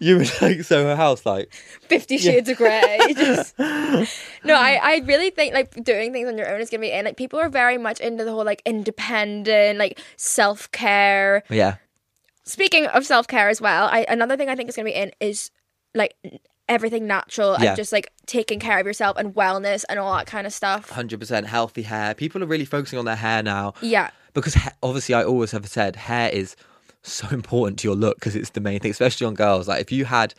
[0.01, 1.53] you in like Soho House, like,
[1.87, 2.99] Fifty Shades of Grey.
[3.15, 3.57] Just...
[3.59, 7.05] No, I, I really think like doing things on your own is gonna be in.
[7.05, 11.43] Like people are very much into the whole like independent, like self care.
[11.49, 11.75] yeah,
[12.43, 15.11] Speaking of self care as well, I another thing I think is gonna be in
[15.19, 15.51] is
[15.93, 16.15] like
[16.67, 17.69] everything natural Yeah.
[17.69, 20.89] and just like taking care of yourself and wellness and all that kind of stuff.
[20.89, 22.13] hundred percent healthy hair.
[22.13, 23.73] People are really focusing on their hair now.
[23.81, 24.09] Yeah.
[24.33, 26.55] because ha- obviously I always have said hair is
[27.03, 29.67] so important to your look because it's the main thing, especially on girls.
[29.67, 30.33] Like if you had,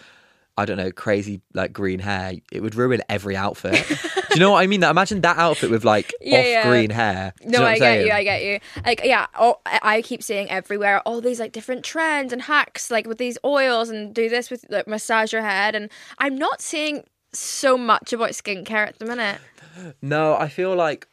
[0.59, 3.86] I don't know, crazy like green hair, it would ruin every outfit.
[3.88, 3.94] Do
[4.34, 4.82] you know what I mean?
[4.82, 6.68] Imagine that outfit with like Yeah, off yeah.
[6.68, 7.34] green hair.
[7.38, 8.12] Do you No, know I get you.
[8.12, 8.61] I get you.
[8.84, 12.90] Like, yeah, all, I I keep seeing everywhere all these like different trends and hacks,
[12.90, 15.74] like with these oils and do this with like massage your head.
[15.74, 19.38] And I'm not seeing so much about skincare at the minute.
[20.00, 21.07] No, I feel like,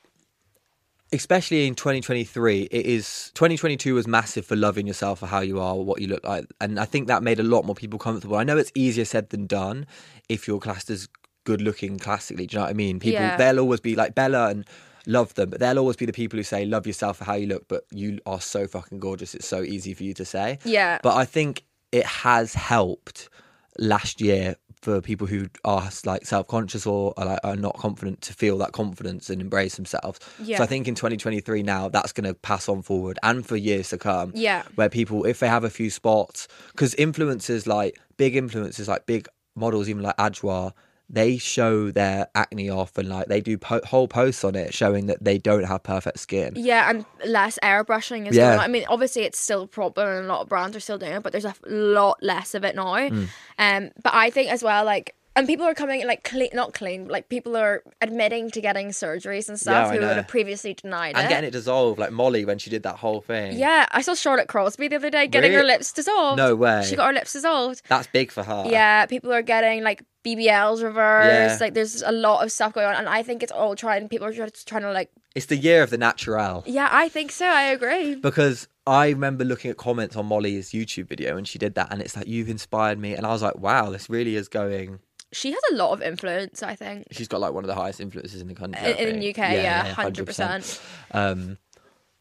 [1.14, 5.76] especially in 2023, it is 2022 was massive for loving yourself for how you are,
[5.76, 8.36] what you look like, and I think that made a lot more people comfortable.
[8.36, 9.86] I know it's easier said than done
[10.28, 11.08] if you're classed as
[11.44, 12.48] good looking classically.
[12.48, 13.00] Do you know what I mean?
[13.00, 13.38] People Yeah.
[13.38, 14.66] they'll always be like Bella and
[15.06, 17.48] love them, but they'll always be the people who say love yourself for how you
[17.48, 19.36] look, but you are so fucking gorgeous.
[19.36, 20.60] It's so easy for you to say.
[20.64, 21.00] Yeah.
[21.04, 23.30] But I think it has helped
[23.78, 28.34] last year for people who are like self-conscious or are, like, are not confident to
[28.34, 30.20] feel that confidence and embrace themselves.
[30.42, 30.58] Yeah.
[30.58, 33.90] So I think in 2023 now that's going to pass on forward and for years
[33.90, 34.34] to come.
[34.36, 34.64] Yeah.
[34.76, 39.28] Where people, if they have a few spots, because influencers like big influencers like big
[39.56, 40.74] models, even like Adwoa,
[41.14, 45.06] they show their acne off and like they do po- whole posts on it showing
[45.06, 46.54] that they don't have perfect skin.
[46.56, 48.56] Yeah, and less airbrushing as Yeah.
[48.56, 48.60] well.
[48.62, 51.12] I mean, obviously it's still a problem, and a lot of brands are still doing
[51.14, 52.96] it, but there's a lot less of it now.
[52.96, 53.28] Mm.
[53.60, 57.08] Um, but I think as well, like, and people are coming like clean, not clean,
[57.08, 61.12] like people are admitting to getting surgeries and stuff Yeah, who would have previously denied
[61.12, 61.18] it.
[61.18, 61.30] And it.
[61.30, 63.58] getting it dissolved, like Molly when she did that whole thing.
[63.58, 66.38] Yeah, I saw Charlotte Crosby the other day getting her lips dissolved.
[66.38, 66.84] No way.
[66.88, 67.82] She got her lips dissolved.
[67.88, 68.66] That's big for her.
[68.68, 71.60] Yeah, people are getting like BBLs reversed.
[71.60, 71.66] Yeah.
[71.66, 74.08] Like there's a lot of stuff going on, and I think it's all trying.
[74.10, 75.10] People are just trying to like.
[75.36, 76.64] It's the year of the natural.
[76.68, 77.48] Yeah, I think so.
[77.48, 78.16] I agree.
[78.16, 82.02] Because I remember looking at comments on Molly's YouTube video and she did that, and
[82.02, 83.16] it's like, you've inspired me.
[83.16, 85.00] And I was like, wow, this really is going.
[85.34, 86.64] She has a lot of influence.
[86.64, 87.08] I think.
[87.12, 88.80] She's got like one of the highest influences in the country.
[88.82, 89.40] I In, in the think.
[89.40, 90.82] UK, yeah, hundred percent.
[91.12, 91.58] Um,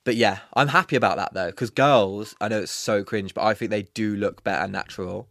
[0.05, 3.45] but yeah, I'm happy about that though, because girls, I know it's so cringe, but
[3.45, 5.29] I think they do look better natural.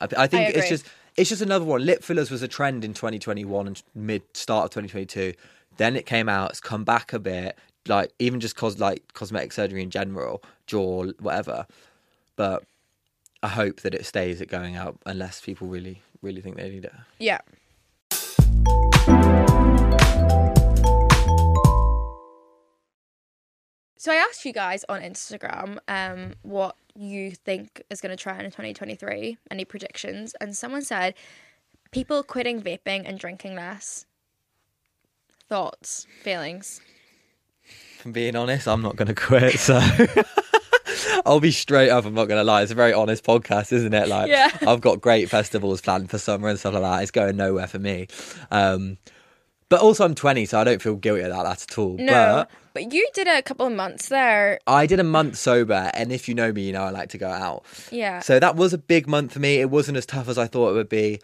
[0.00, 0.60] I, I think agree.
[0.60, 1.84] it's just it's just another one.
[1.84, 5.34] Lip fillers was a trend in 2021 and mid start of 2022.
[5.76, 6.50] Then it came out.
[6.50, 7.56] It's come back a bit,
[7.86, 11.66] like even just cause like cosmetic surgery in general, jaw, whatever.
[12.36, 12.64] But
[13.42, 16.84] I hope that it stays it going out unless people really really think they need
[16.84, 16.92] it.
[17.18, 17.40] Yeah.
[23.96, 28.40] So I asked you guys on Instagram um, what you think is going to trend
[28.40, 31.12] in 2023, any predictions, and someone said
[31.90, 34.06] people quitting vaping and drinking less.
[35.50, 36.80] Thoughts, feelings.
[38.02, 39.58] I'm being honest, I'm not going to quit.
[39.58, 39.78] So
[41.26, 42.04] I'll be straight up.
[42.04, 42.62] I'm not going to lie.
[42.62, 44.08] It's a very honest podcast, isn't it?
[44.08, 44.50] Like, Yeah.
[44.66, 47.02] I've got great festivals planned for summer and stuff like that.
[47.02, 48.08] It's going nowhere for me.
[48.50, 48.98] Um,
[49.68, 51.96] but also, I'm 20, so I don't feel guilty about that at all.
[51.96, 54.58] No, But but you did a couple of months there.
[54.66, 57.18] I did a month sober, and if you know me, you know I like to
[57.18, 57.64] go out.
[57.92, 58.18] Yeah.
[58.20, 59.60] So that was a big month for me.
[59.60, 61.20] It wasn't as tough as I thought it would be.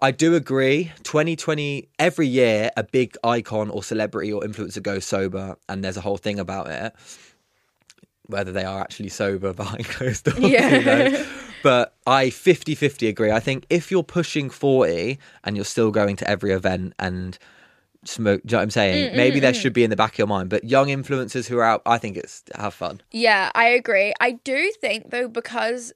[0.00, 0.92] I do agree.
[1.02, 6.00] 2020, every year, a big icon or celebrity or influencer goes sober, and there's a
[6.00, 6.92] whole thing about it.
[8.28, 10.68] Whether they are actually sober behind closed doors, Yeah.
[10.68, 11.26] who knows?
[11.62, 13.32] But I 50 50 agree.
[13.32, 17.36] I think if you're pushing 40 and you're still going to every event and
[18.04, 19.12] smoke, do you know what I'm saying?
[19.12, 19.60] Mm, Maybe mm, there mm.
[19.60, 20.50] should be in the back of your mind.
[20.50, 23.00] But young influencers who are out, I think it's have fun.
[23.10, 24.12] Yeah, I agree.
[24.20, 25.92] I do think though because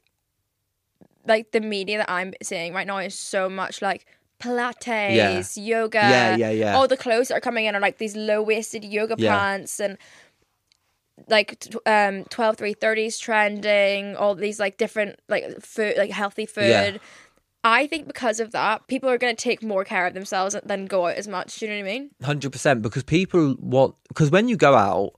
[1.26, 4.06] like the media that I'm seeing right now is so much like
[4.40, 5.98] Pilates, yoga.
[5.98, 6.74] Yeah, yeah, yeah.
[6.74, 9.36] All the clothes that are coming in are like these low waisted yoga Yeah.
[9.38, 9.96] pants and
[11.28, 16.96] like um 12 330s trending all these like different like food like healthy food Yeah.
[17.64, 20.86] i think because of that people are going to take more care of themselves than
[20.86, 23.94] go out as much do you know what i mean Hundred percent, because people want
[24.08, 25.12] because when you go out,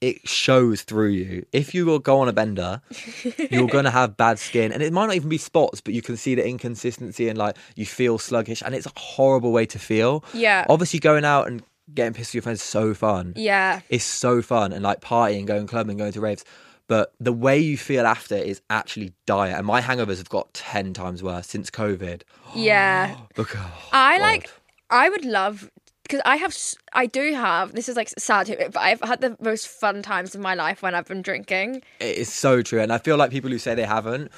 [0.00, 1.44] it shows through you.
[1.52, 2.80] If you will go on a bender,
[3.50, 6.16] you're gonna have bad skin, and it might not even be spots, but you can
[6.16, 10.24] see the inconsistency and like you feel sluggish, and it's a horrible way to feel.
[10.32, 10.64] Yeah.
[10.68, 11.64] Obviously, going out and
[11.94, 13.32] getting pissed with your friends is so fun.
[13.36, 16.44] yeah It's so fun and like partying, going clubbing, going to raves.
[16.86, 19.54] but the way you feel after is actually dire.
[19.56, 22.22] And my hangovers have got ten times worse since COVID.
[22.54, 23.14] Yeah.
[23.36, 24.22] Look, oh, I God.
[24.22, 24.50] like.
[24.90, 25.70] I would love
[26.02, 26.56] because I have.
[26.94, 27.72] I do have.
[27.72, 30.94] This is like sad but I've had the most fun times of my life when
[30.94, 31.82] I've been drinking.
[32.00, 34.32] It is so true, and I feel like people who say they haven't.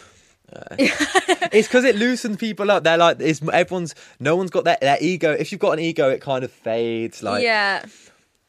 [0.52, 0.76] Uh,
[1.52, 2.84] it's because it loosens people up.
[2.84, 3.94] They're like, it's everyone's.
[4.18, 5.32] No one's got their, their ego.
[5.32, 7.22] If you've got an ego, it kind of fades.
[7.22, 7.84] Like, yeah,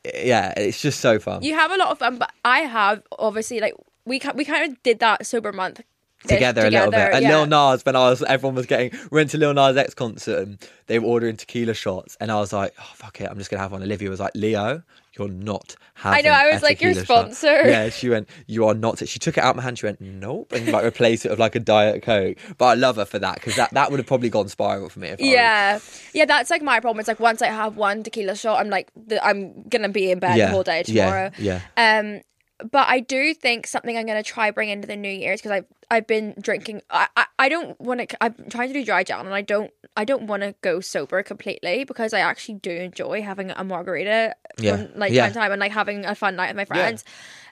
[0.04, 3.60] yeah, it's just so fun you have a lot of fun, but I have obviously
[3.60, 3.74] like
[4.06, 5.82] we we kind of did that sober month
[6.28, 7.13] together, a little bit.
[7.13, 7.38] And yeah.
[7.38, 8.91] Lil Nas, when I was, everyone was getting.
[9.11, 12.36] We went to Lil Nas X concert and they were ordering tequila shots, and I
[12.36, 13.82] was like, oh fuck it, I'm just gonna have one.
[13.82, 14.84] Olivia was like, Leo,
[15.17, 16.19] you're not having.
[16.19, 17.69] I know, I was like, your tequila shot." sponsor.
[17.69, 19.05] Yeah, she went, you are not.
[19.07, 19.80] She took it out of my hand.
[19.80, 22.38] She went, nope, and like replaced it with like a diet coke.
[22.57, 24.99] But I love her for that because that that would have probably gone spiral for
[24.99, 25.09] me.
[25.09, 25.80] If Yeah,
[26.13, 26.99] yeah, that's like my problem.
[26.99, 30.19] It's like once I have one tequila shot, I'm like, the, I'm gonna be in
[30.19, 31.32] bed yeah, the whole day tomorrow.
[31.38, 31.99] Yeah, yeah.
[31.99, 32.22] Um,
[32.70, 35.51] but I do think something I'm gonna try bring into the New year is because
[35.51, 36.82] I've I've been drinking.
[36.89, 38.24] I I, I don't want to.
[38.24, 41.24] I'm trying to do dry down, and I don't I don't want to go sober
[41.24, 45.24] completely because I actually do enjoy having a margarita Yeah, from like yeah.
[45.24, 47.03] time to time and like having a fun night with my friends.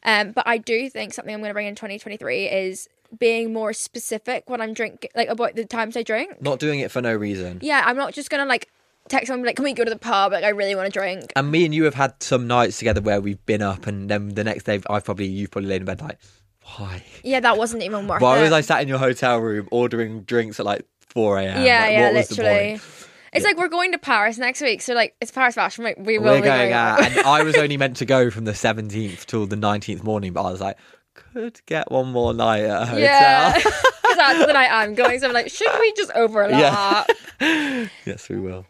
[0.03, 2.87] Um, but I do think something I'm gonna bring in 2023 is
[3.17, 6.41] being more specific when I'm drinking, like about the times I drink.
[6.41, 7.59] Not doing it for no reason.
[7.61, 8.69] Yeah, I'm not just gonna like
[9.09, 11.33] text someone like, "Can we go to the pub?" Like, I really want to drink.
[11.35, 14.29] And me and you have had some nights together where we've been up, and then
[14.29, 16.19] the next day, I've probably you've probably laid in bed like,
[16.77, 17.03] why?
[17.23, 18.43] Yeah, that wasn't even worth Why it.
[18.43, 21.65] was I sat in your hotel room ordering drinks at like 4 a.m.?
[21.65, 22.79] yeah, Like, yeah, what was the literally.
[23.33, 25.95] It's like we're going to Paris next week, so like it's Paris Fashion Week.
[25.99, 27.01] We will We're be going out.
[27.03, 30.43] and I was only meant to go from the 17th till the 19th morning, but
[30.43, 30.77] I was like,
[31.13, 32.99] could get one more night at a hotel.
[33.01, 35.19] yeah, because that's the night I'm going.
[35.19, 37.07] So I'm like, should we just overlap?
[37.39, 38.65] yes, we will.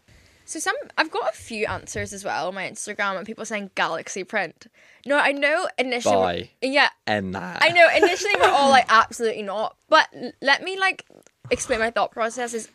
[0.50, 3.70] So some, I've got a few answers as well on my Instagram, and people saying
[3.76, 4.66] galaxy print.
[5.06, 6.16] No, I know initially.
[6.16, 6.50] Bye.
[6.60, 7.60] Yeah, And that.
[7.62, 10.08] I know initially we're all like absolutely not, but
[10.42, 11.06] let me like
[11.52, 12.56] explain my thought process.
[12.56, 12.68] Is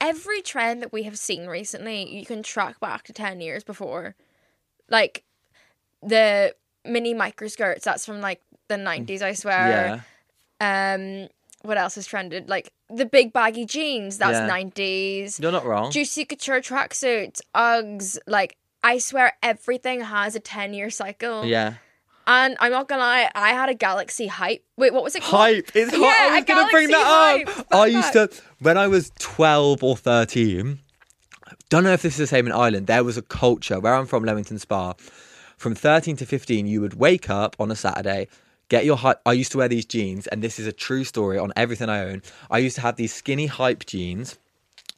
[0.00, 4.16] every trend that we have seen recently, you can track back to ten years before,
[4.88, 5.22] like
[6.02, 6.52] the
[6.84, 7.84] mini micro skirts.
[7.84, 10.02] That's from like the nineties, I swear.
[10.60, 10.94] Yeah.
[10.94, 11.28] Um,
[11.62, 12.48] what else has trended?
[12.48, 14.18] Like the big baggy jeans.
[14.18, 14.46] That's Yeah.
[14.46, 15.38] nineties.
[15.40, 15.90] You're not wrong.
[15.90, 18.18] Juicy couture tracksuits, Uggs.
[18.26, 21.44] Like I swear, everything has a ten year cycle.
[21.44, 21.74] yeah.
[22.26, 24.62] And I'm not gonna lie, I had a Galaxy hype.
[24.76, 25.42] Wait, what was it called?
[25.42, 25.70] Hype.
[25.74, 26.00] It's hot.
[26.00, 27.56] Yeah, I was a going to bring Galaxy that up.
[27.56, 27.74] hype.
[27.74, 28.30] I used to,
[28.60, 30.78] when I was 12 or 13,
[31.70, 34.06] don't know if this is the same in Ireland, there was a culture where I'm
[34.06, 34.92] from, Leamington Spa.
[35.56, 38.28] From 13 to 15, you would wake up on a Saturday,
[38.70, 39.20] get your hype.
[39.26, 42.04] I used to wear these jeans, and this is a true story on everything I
[42.04, 42.22] own.
[42.50, 44.38] I used to have these skinny hype jeans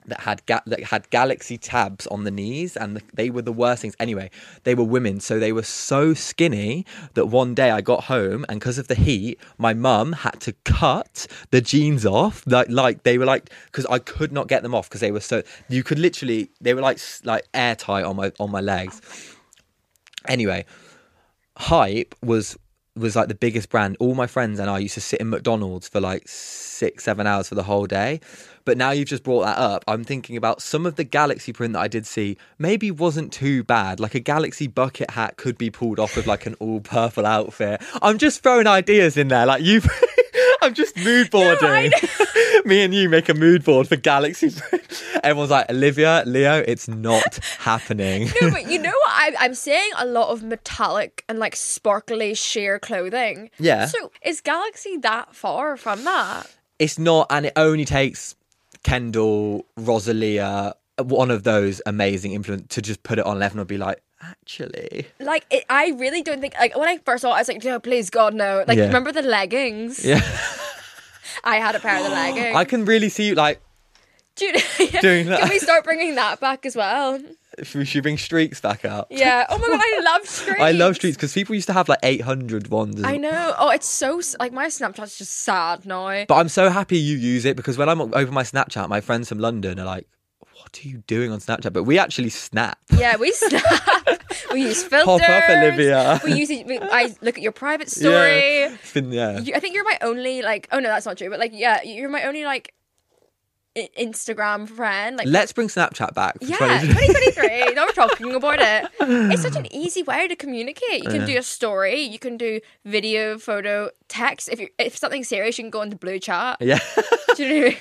[0.07, 3.53] that had ga- that had galaxy tabs on the knees and the, they were the
[3.53, 4.29] worst things anyway
[4.64, 8.59] they were women so they were so skinny that one day i got home and
[8.59, 13.16] because of the heat my mum had to cut the jeans off like like they
[13.16, 16.01] were like because i could not get them off because they were so you could
[16.01, 19.01] literally they were like like airtight on my on my legs
[20.27, 20.64] anyway
[21.57, 22.57] hype was
[22.97, 23.97] was like the biggest brand.
[24.01, 27.49] All my friends and i used to sit in mcdonald's for like six seven hours
[27.49, 28.20] for the whole day.
[28.64, 31.72] But now you've just brought that up i'm thinking about some of the galaxy print
[31.74, 32.36] that i did see.
[32.59, 34.01] Maybe wasn't too bad.
[34.01, 37.82] Like a galaxy bucket hat could be pulled off with like an all purple outfit.
[38.03, 39.80] I'm just throwing ideas in there like you
[40.62, 41.90] i'm just mood boarding
[42.67, 44.51] me and you make a mood board for galaxy
[45.25, 49.11] everyone's like olivia leo it's not happening No, but you know what?
[49.11, 53.51] I, I'm seeing a lot of metallic and like sparkly sheer clothing.
[53.59, 53.87] Yeah.
[53.87, 56.47] So is Galaxy that far from that?
[56.79, 58.35] it's not and it only takes
[58.83, 63.79] kendall rosalia one of those amazing influence to just put it on level and be
[63.79, 66.55] like actually Like, it, I really don't think.
[66.59, 68.85] Like when I first saw it, I was like, "No, please, God, no!" Like, Yeah.
[68.87, 70.05] remember the leggings?
[70.05, 70.21] yeah
[71.45, 72.55] I had a pair of the leggings.
[72.62, 73.61] i can really see you like
[74.34, 75.01] Dude, yeah.
[75.03, 75.40] doing that.
[75.40, 77.20] Can we start bringing that back as well?
[77.59, 79.45] if we should bring streaks back out Yeah.
[79.51, 80.61] Oh my god, I love streaks.
[80.61, 83.55] i love streaks because people used to have like 800 ones I know.
[83.59, 86.24] Oh, it's so like my Snapchat's just sad now.
[86.26, 89.28] but i'm so happy you use it because when i'm over my snapchat my friends
[89.28, 90.07] from london are like
[90.73, 93.62] what are you doing on snapchat but we actually snap Yeah, we snap.
[94.53, 95.20] we use filters.
[95.20, 96.20] Pop up, Olivia.
[96.25, 96.49] We use.
[96.49, 98.61] We, I look at your private story.
[98.62, 100.68] yeah been yeah You, I think you're my only like.
[100.73, 101.29] Oh no, that's not true.
[101.31, 102.75] But like, yeah, you're my only like
[103.77, 105.16] I- Instagram friend.
[105.16, 107.07] Like, let's bring snapchat back yeah, 2023.
[107.07, 107.75] 2023.
[107.75, 108.91] now we're talking about it.
[109.33, 111.05] It's such an easy way to communicate.
[111.05, 112.01] You can do a story.
[112.03, 114.49] You can do video, photo, text.
[114.51, 116.57] If you if something's serious, you can go into blue chat.
[116.61, 116.79] yeah
[117.37, 117.77] Do you know I mean?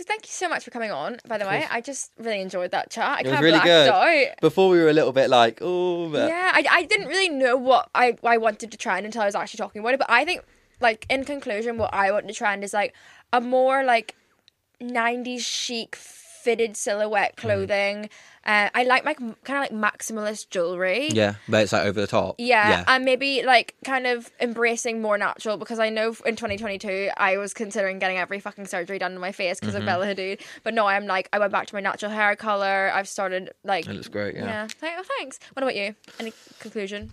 [0.00, 1.18] So thank you so much for coming on.
[1.28, 1.66] By the way.
[1.70, 3.04] I just really enjoyed that chat.
[3.04, 4.28] I It was kind of really blacked good.
[4.30, 4.40] out.
[4.40, 7.54] Before we were a little bit like, oh, but Yeah, I, I didn't really know
[7.54, 9.98] what I, I wanted to trend until I was actually talking about it.
[9.98, 10.42] But I think,
[10.80, 12.94] like, in conclusion, what I want to trend is like
[13.30, 14.16] a more like
[14.80, 15.96] 90s chic
[16.42, 17.46] fitted silhouette Mm-hmm.
[17.46, 18.10] clothing.
[18.46, 21.08] Uh, I like my kind of like maximalist jewelry.
[21.10, 22.36] yeah, but it's like over the top.
[22.38, 27.36] Yeah, and maybe like kind of embracing more natural because I know in 2022 I
[27.36, 29.82] was considering getting every fucking surgery done to my face because Mm-hmm.
[29.82, 32.90] of Bella Hadid, but no, I'm like I went back to my natural hair color.
[32.94, 34.66] I've started like It looks great, yeah.
[34.82, 34.94] yeah.
[34.98, 35.38] Oh, thanks.
[35.52, 35.94] What about you?
[36.18, 37.12] Any conclusion?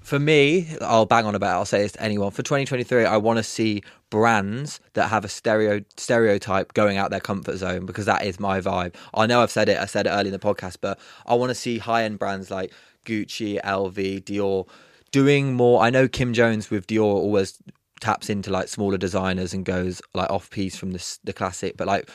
[0.00, 1.56] For me, I'll bang on about.
[1.56, 2.30] it, I'll say this to anyone.
[2.30, 7.20] For 2023, I want to see brands that have a stereo stereotype going out their
[7.20, 8.94] comfort zone because that is my vibe.
[9.14, 9.78] I know I've said it.
[9.78, 12.50] I said it early in the podcast, but I want to see high end brands
[12.50, 12.72] like
[13.04, 14.66] Gucci, LV, Dior
[15.12, 15.82] doing more.
[15.82, 17.62] I know Kim Jones with Dior always
[18.00, 21.86] taps into like smaller designers and goes like off piece from the the classic, but
[21.86, 22.08] like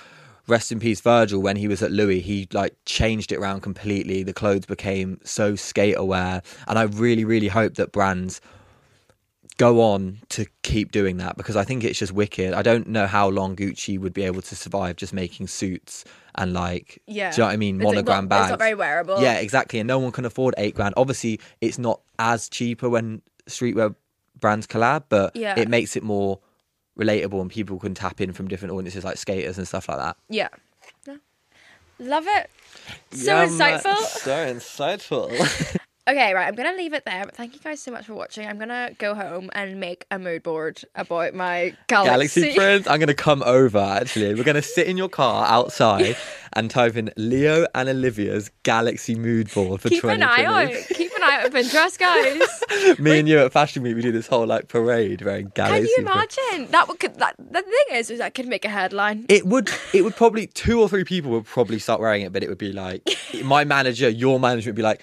[0.47, 4.23] rest in peace Virgil when he was at Louis he like changed it around completely.
[4.23, 6.41] The clothes became so skate aware.
[6.67, 8.41] And I really really hope that brands
[9.57, 12.53] go on to keep doing that because I think it's just wicked.
[12.53, 16.03] I don't know how long Gucci would be able to survive just making suits
[16.35, 17.31] and like Yeah.
[17.31, 17.75] do you know what I mean?
[17.77, 19.21] It's, monogram not- bags It's not very wearable.
[19.21, 19.79] yeah exactly.
[19.79, 20.93] And no one can afford eight grand.
[20.97, 23.95] Obviously it's not as cheaper when streetwear
[24.39, 25.57] brands collab but Yeah.
[25.57, 26.39] it makes it more
[26.97, 30.15] relatable and people can tap in from different audiences like skaters and stuff like that
[30.29, 30.47] Yeah.
[31.07, 31.17] Yeah.
[31.99, 32.49] Love it.
[33.11, 34.25] So Yeah, insightful.
[34.27, 35.77] man, So insightful.
[36.07, 36.47] Okay, right.
[36.47, 37.25] I'm gonna leave it there.
[37.25, 38.47] But thank you guys so much for watching.
[38.47, 42.41] I'm gonna go home and make a mood board about my galaxy.
[42.41, 44.35] Galaxy friends, I'm going to come over actually.
[44.35, 46.15] We're going to sit in your car outside
[46.53, 50.67] and type in Leo and Olivia's Galaxy mood board for Keep an eye out.
[50.67, 50.93] 2020.
[50.93, 51.04] Keep an eye out
[51.43, 52.99] Pinterest, guys.
[52.99, 55.95] Me and you at Fashion Week, we do this whole like parade wearing Can you
[55.99, 56.67] imagine?
[56.71, 59.25] That would could, that the thing is, is that could make a headline.
[59.29, 62.43] It would, it would probably, two or three people would probably start wearing it, but
[62.43, 63.01] it would be like,
[63.43, 65.01] my manager, your manager would be like,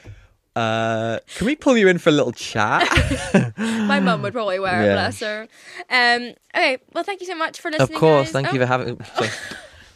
[0.55, 2.87] uh, can we pull you in for a little chat?
[3.57, 4.93] My mum would probably wear it, Yeah.
[4.95, 5.49] bless her.
[5.89, 6.35] Um.
[6.55, 6.77] Okay.
[6.93, 7.95] Well, thank you so much for listening.
[7.95, 8.33] of course, guys.
[8.33, 8.99] thank Oh, you for having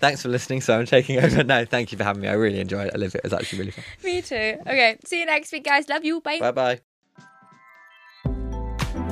[0.07, 0.61] Thanks for listening.
[0.61, 1.43] So I'm taking over.
[1.43, 2.29] No, thank you for having me.
[2.29, 2.93] I really enjoyed it.
[2.95, 3.19] I Olivia.
[3.19, 3.85] It it was actually really fun.
[4.05, 4.57] Me too.
[4.61, 4.99] Okay.
[5.05, 5.89] See you next week, guys.
[5.89, 6.21] Love you.
[6.21, 6.39] Bye.
[6.39, 6.81] Bye bye.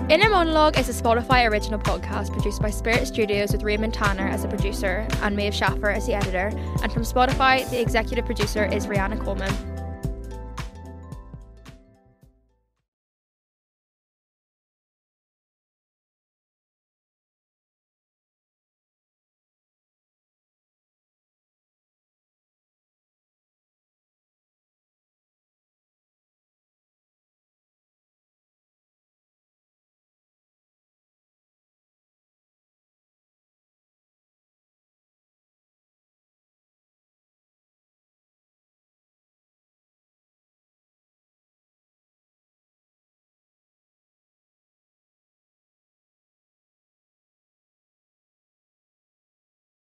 [0.09, 4.43] Inner Monologue is a Spotify original podcast produced by Spirit Studios with Raymond Tanner as
[4.43, 6.53] the producer and Maeve Schaffer as the editor.
[6.83, 9.74] And from Spotify, the executive producer is Rihanna Coleman.